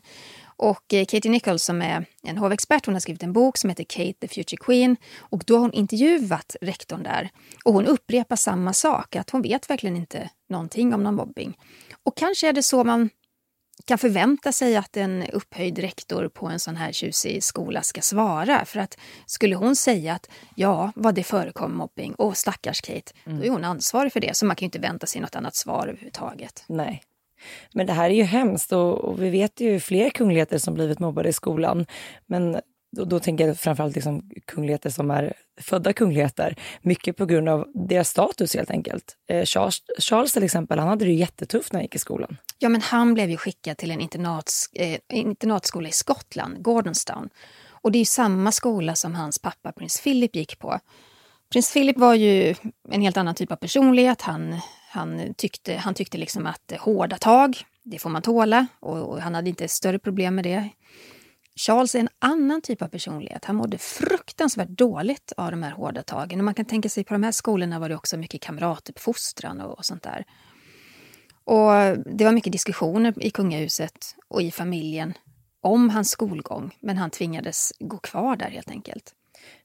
[0.59, 3.85] Och eh, Katie Nichols som är en hovexpert, hon har skrivit en bok som heter
[3.85, 4.97] Kate the Future Queen.
[5.19, 7.31] Och då har hon intervjuat rektorn där.
[7.65, 11.59] Och hon upprepar samma sak, att hon vet verkligen inte någonting om någon mobbing.
[12.03, 13.11] Och kanske är det så man
[13.85, 18.65] kan förvänta sig att en upphöjd rektor på en sån här tjusig skola ska svara.
[18.65, 23.39] För att skulle hon säga att ja, vad det förekom mobbing, och stackars Kate, mm.
[23.39, 24.37] då är hon ansvarig för det.
[24.37, 26.65] Så man kan ju inte vänta sig något annat svar överhuvudtaget.
[26.67, 27.03] Nej.
[27.75, 30.99] Men det här är ju hemskt och, och vi vet ju fler kungligheter som blivit
[30.99, 31.87] mobbade i skolan.
[32.27, 32.61] Men
[32.97, 36.57] då, då tänker jag framförallt liksom kungligheter som är födda kungligheter.
[36.83, 39.17] Mycket på grund av deras status helt enkelt.
[39.29, 42.37] Eh, Charles, Charles till exempel, han hade det jättetufft när han gick i skolan.
[42.59, 47.29] Ja, men han blev ju skickad till en internats, eh, internatskola i Skottland, Gordonstown.
[47.71, 50.79] Och det är ju samma skola som hans pappa prins Philip gick på.
[51.53, 52.55] Prins Philip var ju
[52.91, 54.23] en helt annan typ av personlighet.
[54.23, 58.67] Han, han tyckte, han tyckte liksom att hårda tag, det får man tåla.
[58.81, 60.69] Och, och han hade inte större problem med det.
[61.57, 63.45] Charles är en annan typ av personlighet.
[63.45, 66.41] Han mådde fruktansvärt dåligt av de här hårda tagen.
[66.41, 69.79] Och man kan tänka sig på de här skolorna var det också mycket kamratuppfostran och,
[69.79, 70.25] och sånt där.
[71.45, 71.73] Och
[72.17, 75.15] det var mycket diskussioner i kungahuset och i familjen
[75.63, 79.15] om hans skolgång, men han tvingades gå kvar där helt enkelt.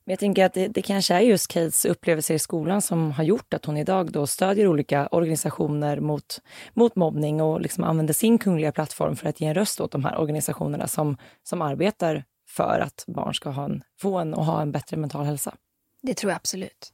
[0.06, 3.24] Men jag tänker att det, det kanske är just Kates upplevelser i skolan som har
[3.24, 6.42] gjort att hon idag då stödjer olika organisationer mot,
[6.74, 10.06] mot mobbning och liksom använder sin kungliga plattform för att ge en röst åt de
[10.06, 14.62] här organisationerna som, som arbetar för att barn ska ha en, få en och ha
[14.62, 15.56] en bättre mental hälsa.
[16.02, 16.94] Det tror jag absolut.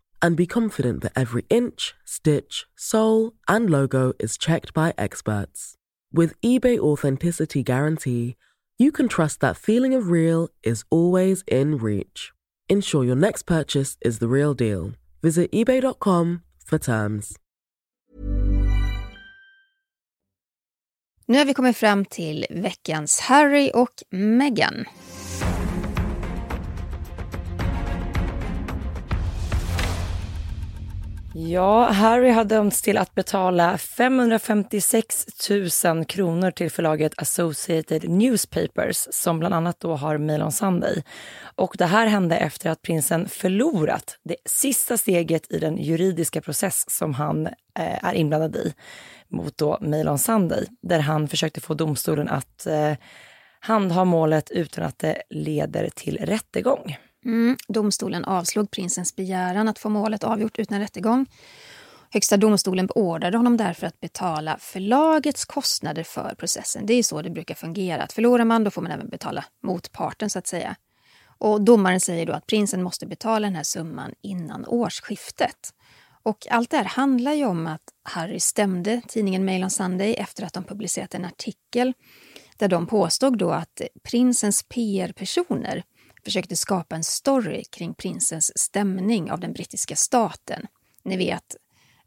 [0.21, 5.75] and be confident that every inch, stitch, sole, and logo is checked by experts.
[6.13, 8.35] With eBay Authenticity Guarantee,
[8.77, 12.31] you can trust that feeling of real is always in reach.
[12.69, 14.91] Ensure your next purchase is the real deal.
[15.21, 17.37] Visit eBay.com for terms.
[21.25, 24.85] Nu har vi kommit fram till veckans Harry och Meghan.
[31.33, 35.25] Ja, Harry har dömts till att betala 556
[35.85, 41.03] 000 kronor till förlaget Associated Newspapers som bland annat då har Mail on Sunday.
[41.55, 46.85] Och det här hände efter att prinsen förlorat det sista steget i den juridiska process
[46.87, 48.73] som han eh, är inblandad i
[49.29, 52.93] mot då Mail on Sunday, där han försökte få domstolen att eh,
[53.59, 56.97] handha målet utan att det leder till rättegång.
[57.25, 61.25] Mm, domstolen avslog prinsens begäran att få målet avgjort utan rättegång.
[62.13, 66.85] Högsta domstolen beordrade honom därför att betala förlagets kostnader för processen.
[66.85, 68.03] Det är så det brukar fungera.
[68.03, 70.75] Att förlorar man då får man även betala motparten så att säga.
[71.37, 75.73] Och domaren säger då att prinsen måste betala den här summan innan årsskiftet.
[76.23, 80.43] Och allt det här handlar ju om att Harry stämde tidningen Mail on Sunday efter
[80.45, 81.93] att de publicerat en artikel
[82.57, 85.83] där de påstod då att prinsens PR-personer
[86.23, 90.67] försökte skapa en story kring prinsens stämning av den brittiska staten.
[91.03, 91.55] Ni vet,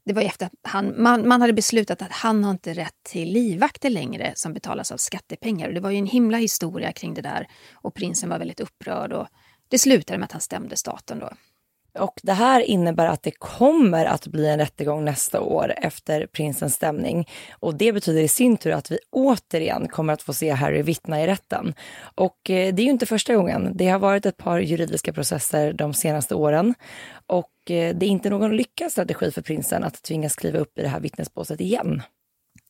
[0.05, 3.31] det var efter att han, man, man hade beslutat att han har inte rätt till
[3.31, 5.67] livvakter längre som betalas av skattepengar.
[5.67, 9.13] Och det var ju en himla historia kring det där och prinsen var väldigt upprörd
[9.13, 9.27] och
[9.67, 11.29] det slutade med att han stämde staten då.
[11.99, 16.73] Och det här innebär att det kommer att bli en rättegång nästa år efter prinsens
[16.73, 17.27] stämning.
[17.59, 21.23] Och det betyder i sin tur att vi återigen kommer att få se Harry vittna
[21.23, 21.73] i rätten.
[22.15, 23.71] Och eh, det är ju inte första gången.
[23.75, 26.73] Det har varit ett par juridiska processer de senaste åren.
[27.27, 30.81] Och eh, det är inte någon lyckad strategi för prinsen att tvingas kliva upp i
[30.81, 32.01] det här vittnesbåset igen.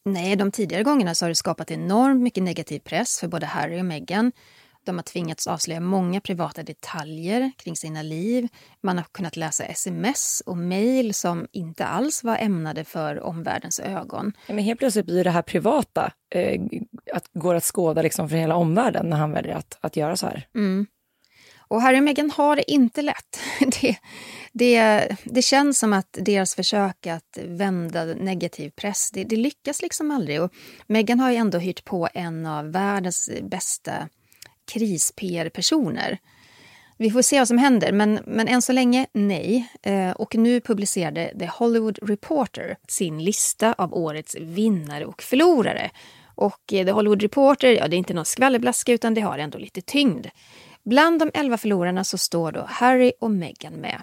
[0.06, 3.82] Nej, de tidigare gångerna så har det skapat enormt mycket negativ press för både Harry
[3.82, 4.32] och Meghan.
[4.86, 8.48] De har tvingats avslöja många privata detaljer kring sina liv.
[8.84, 14.34] Man har kunnat läsa sms och mejl som inte alls var ämnade för omvärldens ögon.
[14.48, 16.62] Men helt plötsligt blir det här privata eh,
[17.14, 20.26] att, går att skåda liksom för hela omvärlden när han väljer att, att göra så
[20.26, 20.48] här.
[20.56, 20.86] Mm.
[21.68, 23.40] Och Harry och Meghan har det inte lätt.
[23.82, 23.98] Det,
[24.54, 30.12] det, det känns som att deras försök att vända negativ press, det, det lyckas liksom
[30.12, 30.42] aldrig.
[30.42, 30.54] Och
[30.88, 34.10] Meghan har ju ändå hyrt på en av världens bästa
[34.66, 36.18] kris-PR-personer.
[36.98, 39.68] Vi får se vad som händer, men, men än så länge nej.
[39.82, 45.92] Eh, och nu publicerade The Hollywood Reporter sin lista av årets vinnare och förlorare.
[46.36, 49.58] Och eh, The Hollywood Reporter, ja det är inte någon skvallerblaska utan det har ändå
[49.58, 50.28] lite tyngd.
[50.84, 54.02] Bland de elva förlorarna så står då Harry och Meghan med.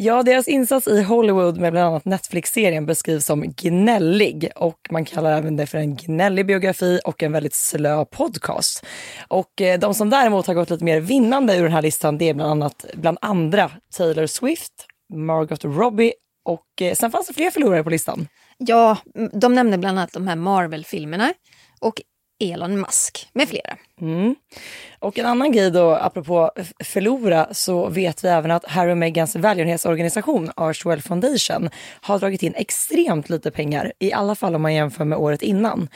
[0.00, 5.38] Ja, deras insats i Hollywood med bland annat Netflix-serien beskrivs som gnällig och man kallar
[5.38, 8.86] även det för en gnällig biografi och en väldigt slö podcast.
[9.28, 12.28] Och eh, de som däremot har gått lite mer vinnande ur den här listan det
[12.28, 14.72] är bland annat bland andra Taylor Swift,
[15.14, 16.12] Margot Robbie
[16.44, 18.28] och eh, sen fanns det fler förlorare på listan.
[18.58, 18.96] Ja,
[19.32, 21.32] de nämnde bland annat de här Marvel-filmerna
[21.80, 22.02] och
[22.40, 23.76] Elon Musk med flera.
[24.00, 24.34] Mm.
[24.98, 26.50] Och en annan grej då, apropå
[26.84, 31.70] förlora, så vet vi även att Harry och Meghans välgörenhetsorganisation Archwell Foundation
[32.00, 35.88] har dragit in extremt lite pengar, i alla fall om man jämför med året innan.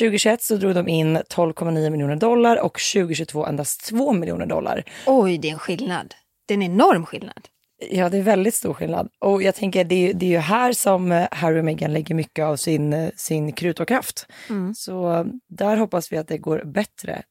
[0.00, 4.84] 2021 så drog de in 12,9 miljoner dollar och 2022 endast 2 miljoner dollar.
[5.06, 6.14] Oj, det är en skillnad.
[6.46, 7.48] Det är en enorm skillnad.
[7.90, 9.08] Ja, det är väldigt stor skillnad.
[9.18, 12.14] Och jag tänker det är, det är ju här som eh, Harry och Meghan lägger
[12.14, 14.26] mycket av sin, eh, sin krut och kraft.
[14.50, 14.74] Mm.
[14.74, 17.22] Så där hoppas vi att det går bättre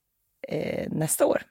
[0.48, 1.42] eh, nästa år.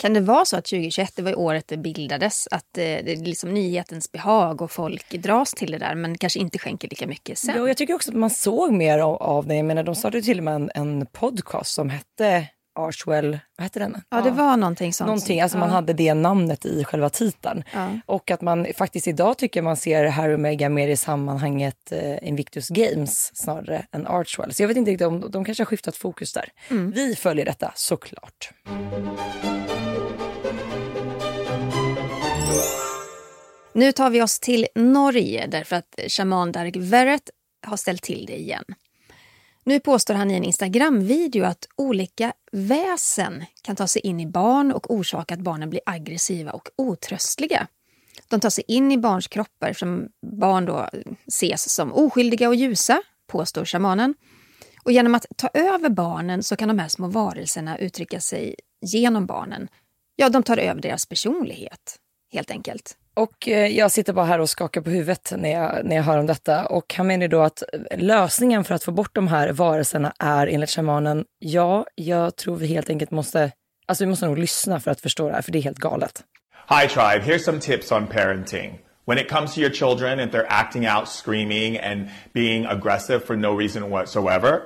[0.00, 2.48] Kan det vara så att 2021 det var året det bildades?
[2.50, 6.38] Att eh, det är liksom nyhetens behag och folk dras till det där men kanske
[6.38, 7.54] inte skänker lika mycket sen?
[7.56, 9.54] Ja, jag tycker också att man såg mer av, av det.
[9.54, 13.78] Jag menar, de startade till och med en, en podcast som hette Archwell, vad hette
[13.78, 14.02] den?
[14.10, 15.06] Ja, det var någonting sånt.
[15.06, 15.60] Någonting, alltså ja.
[15.60, 17.64] man hade det namnet i själva titeln.
[17.74, 17.88] Ja.
[18.06, 22.28] Och att man faktiskt idag tycker man ser Harry och Meghan mer i sammanhanget eh,
[22.28, 24.54] Invictus Games snarare än Archwell.
[24.54, 26.48] Så jag vet inte riktigt om de kanske har skiftat fokus där.
[26.70, 26.90] Mm.
[26.90, 28.52] Vi följer detta såklart.
[33.72, 37.30] Nu tar vi oss till Norge därför att shaman Dark Verret
[37.66, 38.64] har ställt till det igen.
[39.70, 44.72] Nu påstår han i en Instagram-video att olika väsen kan ta sig in i barn
[44.72, 47.66] och orsaka att barnen blir aggressiva och otröstliga.
[48.28, 50.88] De tar sig in i barns kroppar som barn då
[51.26, 54.14] ses som oskyldiga och ljusa påstår shamanen.
[54.82, 59.26] Och genom att ta över barnen så kan de här små varelserna uttrycka sig genom
[59.26, 59.68] barnen.
[60.16, 61.98] Ja, de tar över deras personlighet,
[62.32, 62.96] helt enkelt.
[63.14, 66.18] Och eh, jag sitter bara här och skakar på huvudet när jag, när jag hör
[66.18, 66.66] om detta.
[66.66, 67.62] Och han menar då att
[67.96, 72.66] lösningen för att få bort de här varelserna är enligt shamanen, ja, jag tror vi
[72.66, 73.52] helt enkelt måste,
[73.86, 76.24] alltså vi måste nog lyssna för att förstå det här, för det är helt galet.
[76.68, 77.24] Hi, tribe.
[77.24, 78.78] Here's some tips on parenting.
[79.06, 83.36] When it comes to your children, if they're acting out, screaming, and being aggressive for
[83.36, 84.62] no reason whatsoever,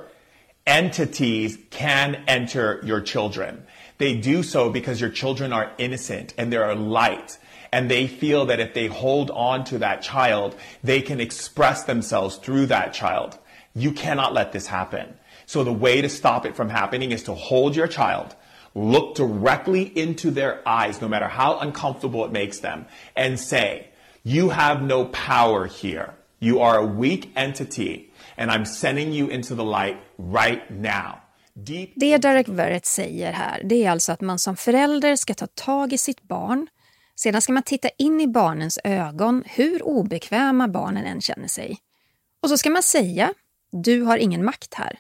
[0.67, 3.63] entities can enter your children.
[3.99, 7.39] They do so because your children are innocent and they are light.
[7.75, 10.55] And they feel that if they hold on to that child,
[10.85, 13.31] they can express themselves through that child.
[13.75, 15.07] You cannot let this happen.
[15.47, 18.37] So the way to stop it from happening is to hold your child,
[18.77, 23.89] look directly into their eyes, no matter how uncomfortable it makes them, and say,
[24.23, 26.15] You have no power here.
[26.39, 31.21] You are a weak entity, and I'm sending you into the light right now.
[31.97, 35.93] Det Derek Verrett säger här, det är alltså att man som förälder ska ta tag
[35.93, 36.67] i sitt barn.
[37.17, 41.79] Sedan ska man titta in i barnens ögon, hur obekväma barnen än känner sig.
[42.43, 43.35] Och så ska man säga,
[43.73, 44.99] du har ingen makt här.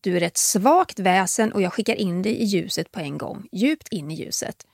[0.00, 3.48] Du är ett svagt väsen och jag skickar in dig i ljuset på en gång,
[3.52, 4.66] djupt in i ljuset.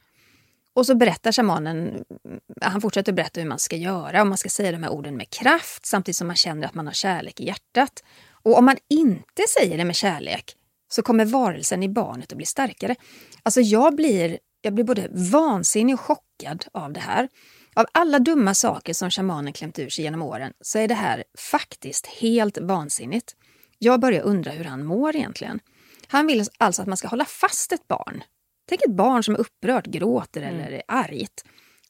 [0.75, 4.49] Och så berättar shamanen, mm, han fortsätter berätta hur man ska göra, och man ska
[4.49, 7.47] säga de här orden med kraft samtidigt som man känner att man har kärlek i
[7.47, 8.05] hjärtat.
[8.31, 10.57] Och om man inte säger det med kärlek
[10.89, 12.95] så kommer varelsen i barnet att bli starkare.
[13.43, 17.29] Alltså jag blir, jag blir både vansinnig och chockad av det här.
[17.75, 21.25] Av alla dumma saker som shamanen klämt ur sig genom åren så är det här
[21.39, 23.37] faktiskt helt vansinnigt.
[23.79, 25.61] Jag börjar undra hur han mår egentligen.
[26.07, 28.25] Han vill alltså att man ska hålla fast ett barn.
[28.69, 31.45] Tänk ett barn som är upprört, gråter eller är argt.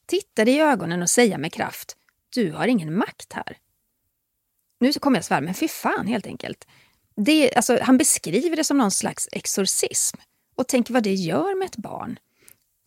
[0.05, 1.97] Titta det i ögonen och säga med kraft,
[2.29, 3.57] du har ingen makt här.
[4.79, 6.67] Nu kommer jag svära, men fy fan helt enkelt.
[7.15, 10.17] Det, alltså, han beskriver det som någon slags exorcism.
[10.55, 12.19] Och tänk vad det gör med ett barn.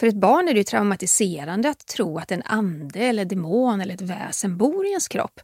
[0.01, 3.95] För ett barn är det ju traumatiserande att tro att en ande eller demon eller
[3.95, 5.41] ett väsen bor i ens kropp.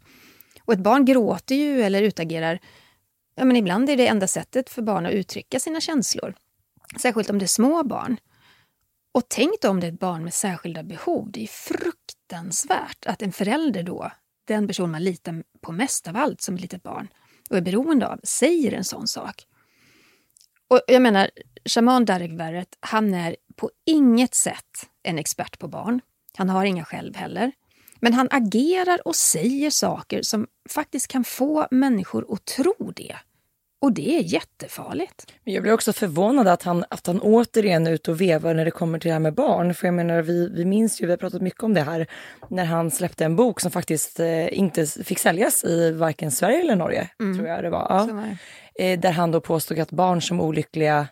[0.64, 2.59] Och ett barn gråter ju eller utagerar.
[3.34, 6.34] Ja, men ibland är det enda sättet för barn att uttrycka sina känslor.
[7.00, 8.16] Särskilt om det är små barn.
[9.12, 11.30] Och tänk då om det är ett barn med särskilda behov.
[11.32, 14.11] Det är fruktansvärt att en förälder då,
[14.44, 17.09] den person man litar på mest av allt som ett litet barn
[17.50, 19.46] och är beroende av, säger en sån sak.
[20.68, 21.30] Och jag menar,
[21.64, 26.00] shaman Darek Verret, han är på inget sätt en expert på barn.
[26.36, 27.52] Han har inga själv heller.
[28.00, 33.16] Men han agerar och säger saker som faktiskt kan få människor att tro det.
[33.80, 35.32] Och det är jättefarligt.
[35.44, 38.64] Men jag blir också förvånad att han, att han återigen är ute och vevar när
[38.64, 39.74] det kommer till det här med barn.
[39.74, 42.06] För jag menar, vi, vi minns ju, vi har pratat mycket om det här,
[42.50, 46.76] när han släppte en bok som faktiskt eh, inte fick säljas i varken Sverige eller
[46.76, 47.36] Norge, mm.
[47.36, 47.86] tror jag det var.
[47.88, 48.84] Ja.
[48.84, 51.08] Eh, där han då påstod att barn som olyckliga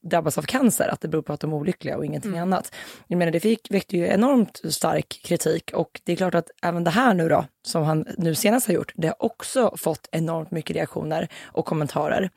[0.00, 2.42] drabbas av cancer, att det beror på att de är olyckliga och ingenting mm.
[2.42, 2.74] annat.
[3.06, 6.84] Jag menar, det fick, väckte ju enormt stark kritik och det är klart att även
[6.84, 10.50] det här nu då, som han nu senast har gjort, det har också fått enormt
[10.50, 12.30] mycket reaktioner och kommentarer.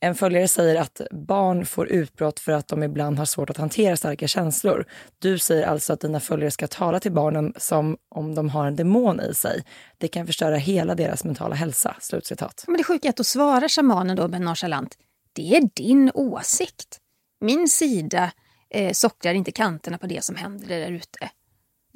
[0.00, 3.96] En följare säger att barn får utbrott för att de ibland har svårt att hantera
[3.96, 4.86] starka känslor.
[5.18, 8.76] Du säger alltså att dina följare ska tala till barnen som om de har en
[8.76, 9.64] demon i sig.
[9.98, 11.96] Det kan förstöra hela deras mentala hälsa.
[12.00, 12.64] Slutcitat.
[12.66, 14.98] Men det sjuka är att då svarar shamanen då med nonchalant
[15.34, 16.98] det är din åsikt.
[17.40, 18.32] Min sida
[18.70, 21.30] eh, sockrar inte kanterna på det som händer där ute.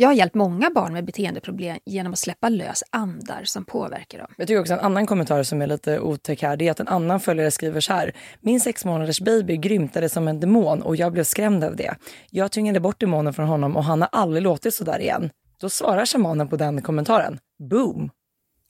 [0.01, 4.28] Jag har hjälpt många barn med beteendeproblem genom att släppa lös andar som påverkar dem.
[4.36, 6.89] Jag tycker också en annan kommentar som är lite otäck här, det är att en
[6.89, 8.16] annan följare skriver så här.
[8.41, 11.95] Min sex månaders baby grymtade som en demon och jag blev skrämd av det.
[12.30, 15.30] Jag tvingade bort demonen från honom och han har aldrig låtit så där igen.
[15.61, 17.39] Då svarar shamanen på den kommentaren.
[17.70, 18.11] Boom!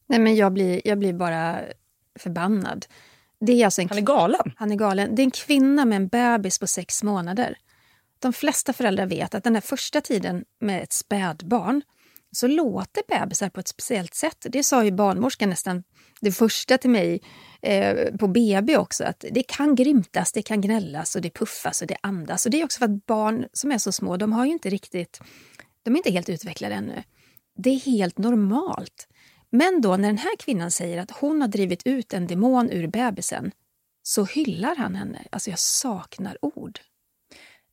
[0.07, 1.61] Nej men jag blir, jag blir bara
[2.19, 2.87] förbannad.
[3.41, 4.53] Det är alltså en, han är galen.
[4.57, 5.15] Han är galen.
[5.15, 7.59] Det är en kvinna med en bebis på sex månader.
[8.19, 11.83] De flesta föräldrar vet att den här första tiden med ett spädbarn
[12.33, 14.47] så låter bebisar på ett speciellt sätt.
[14.49, 15.83] Det sa ju barnmorskan nästan
[16.21, 17.23] det första till mig
[17.63, 19.05] eh, på BB också.
[19.05, 22.47] Att det kan grymtas, det kan gnällas och det puffas och det andas.
[22.47, 24.71] Och det är också för att barn som är så små, de har ju inte
[24.71, 25.21] riktigt,
[25.83, 27.03] de är inte helt utvecklade ännu.
[27.57, 29.09] Det är helt normalt.
[29.51, 32.87] Men då när den här kvinnan säger att hon har drivit ut en demon ur
[32.87, 33.53] bebisen
[34.03, 35.19] så hyllar han henne.
[35.31, 36.81] Alltså jag saknar ord.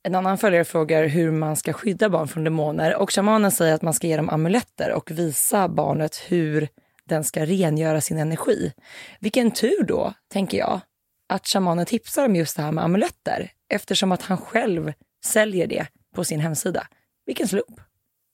[0.02, 3.82] En annan följare frågar hur man ska skydda barn från demoner och shamanen säger att
[3.82, 6.68] man ska ge dem amuletter och visa barnet hur
[7.04, 8.72] den ska rengöra sin energi.
[9.20, 10.80] Vilken tur då, tänker jag,
[11.28, 14.92] att shamanen tipsar om just det här med amuletter eftersom att han själv
[15.24, 16.86] säljer det på sin hemsida.
[17.26, 17.80] Vilken slump.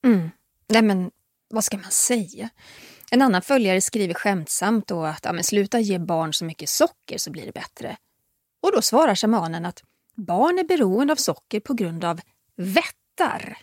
[0.05, 0.31] Mm.
[0.69, 1.11] Nej men
[1.51, 2.49] vad ska man säga?
[3.15, 7.19] En annan följare skriver skämtsamt då att ja, men sluta ge barn så mycket socker
[7.19, 7.97] så blir det bättre.
[8.63, 9.83] Och då svarar shamanen att
[10.15, 12.21] barn är beroende av socker på grund av
[12.57, 13.59] vättar.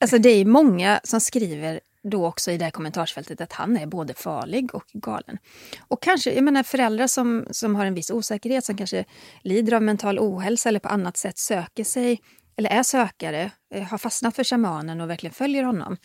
[0.00, 3.86] Alltså det är många som skriver då också i det här kommentarsfältet att han är
[3.86, 5.38] både farlig och galen.
[5.88, 9.04] Och kanske, jag menar föräldrar som, som har en viss osäkerhet, som kanske
[9.42, 12.20] lider av mental ohälsa eller på annat sätt söker sig,
[12.56, 15.96] eller är sökare, eh, har fastnat för shamanen och verkligen följer honom,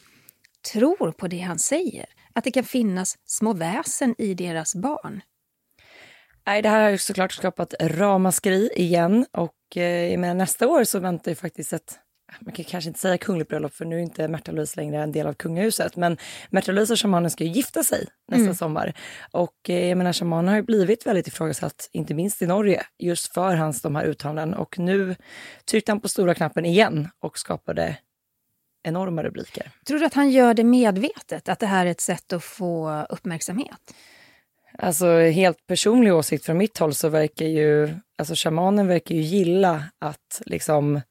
[0.74, 2.06] tror på det han säger.
[2.36, 5.22] Att det kan finnas små väsen i deras barn.
[6.48, 11.32] Nej, det här har ju såklart skapat ramaskri igen och eh, nästa år så väntar
[11.32, 12.00] ju faktiskt ett
[12.40, 15.12] man kan kanske inte säga kungligt bröllop för nu är inte Märta Louise längre en
[15.12, 15.96] del av kungahuset.
[15.96, 16.18] Men
[16.50, 18.56] Märta Louise och shamanen ska ju gifta sig nästa mm.
[18.56, 18.94] sommar.
[19.32, 23.34] Och eh, jag menar shamanen har ju blivit väldigt ifrågasatt, inte minst i Norge, just
[23.34, 24.60] för hans de här uttalanden.
[24.60, 25.16] Och nu
[25.70, 27.98] tryckte han på stora knappen igen och skapade
[28.86, 29.72] enorma rubriker.
[29.88, 31.50] Tror du att han gör det medvetet?
[31.50, 33.94] Att det här är ett sätt att få uppmärksamhet?
[34.78, 39.84] Alltså helt personlig åsikt från mitt håll så verkar ju, alltså shamanen verkar ju gilla
[40.00, 41.02] att liksom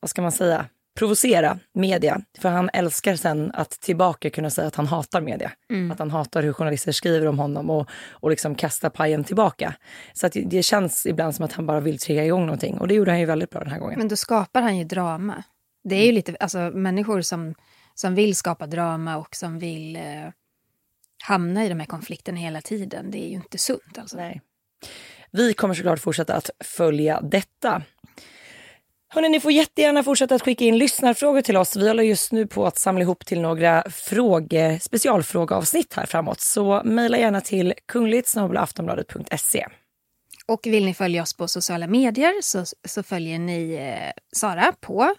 [0.00, 0.66] vad ska man säga,
[0.98, 2.20] provocera media.
[2.38, 5.52] För han älskar sen att tillbaka kunna säga att han hatar media.
[5.70, 5.90] Mm.
[5.90, 9.74] Att han hatar hur journalister skriver om honom och, och liksom kasta pajen tillbaka.
[10.12, 12.78] Så att det känns ibland som att han bara vill trigga igång någonting.
[12.78, 13.98] Och det gjorde han ju väldigt bra den här gången.
[13.98, 15.44] Men då skapar han ju drama.
[15.84, 17.54] Det är ju lite, alltså människor som,
[17.94, 20.02] som vill skapa drama och som vill eh,
[21.22, 23.10] hamna i de här konflikterna hela tiden.
[23.10, 24.16] Det är ju inte sunt alltså.
[24.16, 24.40] Nej.
[25.30, 27.82] Vi kommer såklart fortsätta att följa detta.
[29.12, 31.76] Hörrni, ni får jättegärna fortsätta att skicka in lyssnarfrågor till oss.
[31.76, 36.40] Vi håller just nu på att samla ihop till några fråge, specialfrågeavsnitt här framåt.
[36.40, 38.28] Så mejla gärna till kungligt
[40.46, 45.14] Och vill ni följa oss på sociala medier så, så följer ni eh, Sara på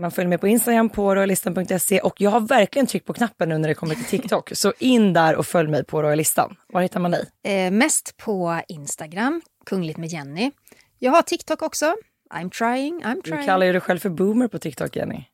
[0.00, 3.58] man följer med på Instagram på royalistan.se och jag har verkligen tryckt på knappen nu
[3.58, 4.50] när det kommer till TikTok.
[4.54, 6.56] Så in där och följ mig på royalistan.
[6.68, 7.24] Var hittar man dig?
[7.44, 10.50] Eh, mest på Instagram, kungligt med Jenny.
[10.98, 11.94] Jag har TikTok också.
[12.34, 13.40] I'm trying, I'm trying.
[13.40, 15.24] Du kallar ju dig själv för boomer på TikTok, Jenny.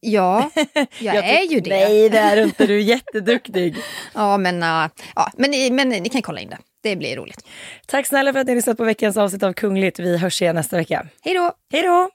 [0.00, 0.50] Ja,
[1.00, 1.70] jag, är ju det.
[1.70, 2.66] Nej, det är inte.
[2.66, 3.76] Du är jätteduktig.
[4.14, 6.58] ja, men, uh, ja men, men ni kan kolla in det.
[6.82, 7.44] Det blir roligt.
[7.86, 9.98] Tack snälla för att ni lyssnat på veckans avsnitt av Kungligt.
[9.98, 11.06] Vi hörs igen nästa vecka.
[11.22, 11.52] Hej då!
[11.72, 12.10] Hej då!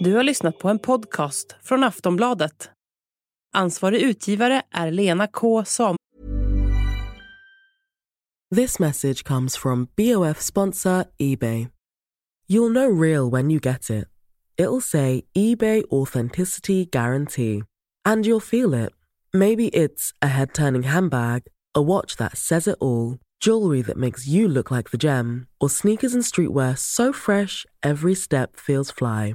[0.00, 2.70] Du har lyssnat på en podcast från Aftonbladet.
[3.52, 5.96] Ansvarig utgivare är Lena K Sam.
[8.54, 11.68] This message comes from BOF sponsor Ebay.
[12.48, 14.04] You'll know real when you get it.
[14.56, 17.62] It'll say eBay Authenticity Guarantee.
[18.08, 18.92] And you'll feel it.
[19.32, 21.42] Maybe it's a head turning handbag,
[21.74, 25.68] a watch that says it all, jewelry that makes you look like the gem, or
[25.68, 29.34] sneakers and streetwear so fresh every step feels fly.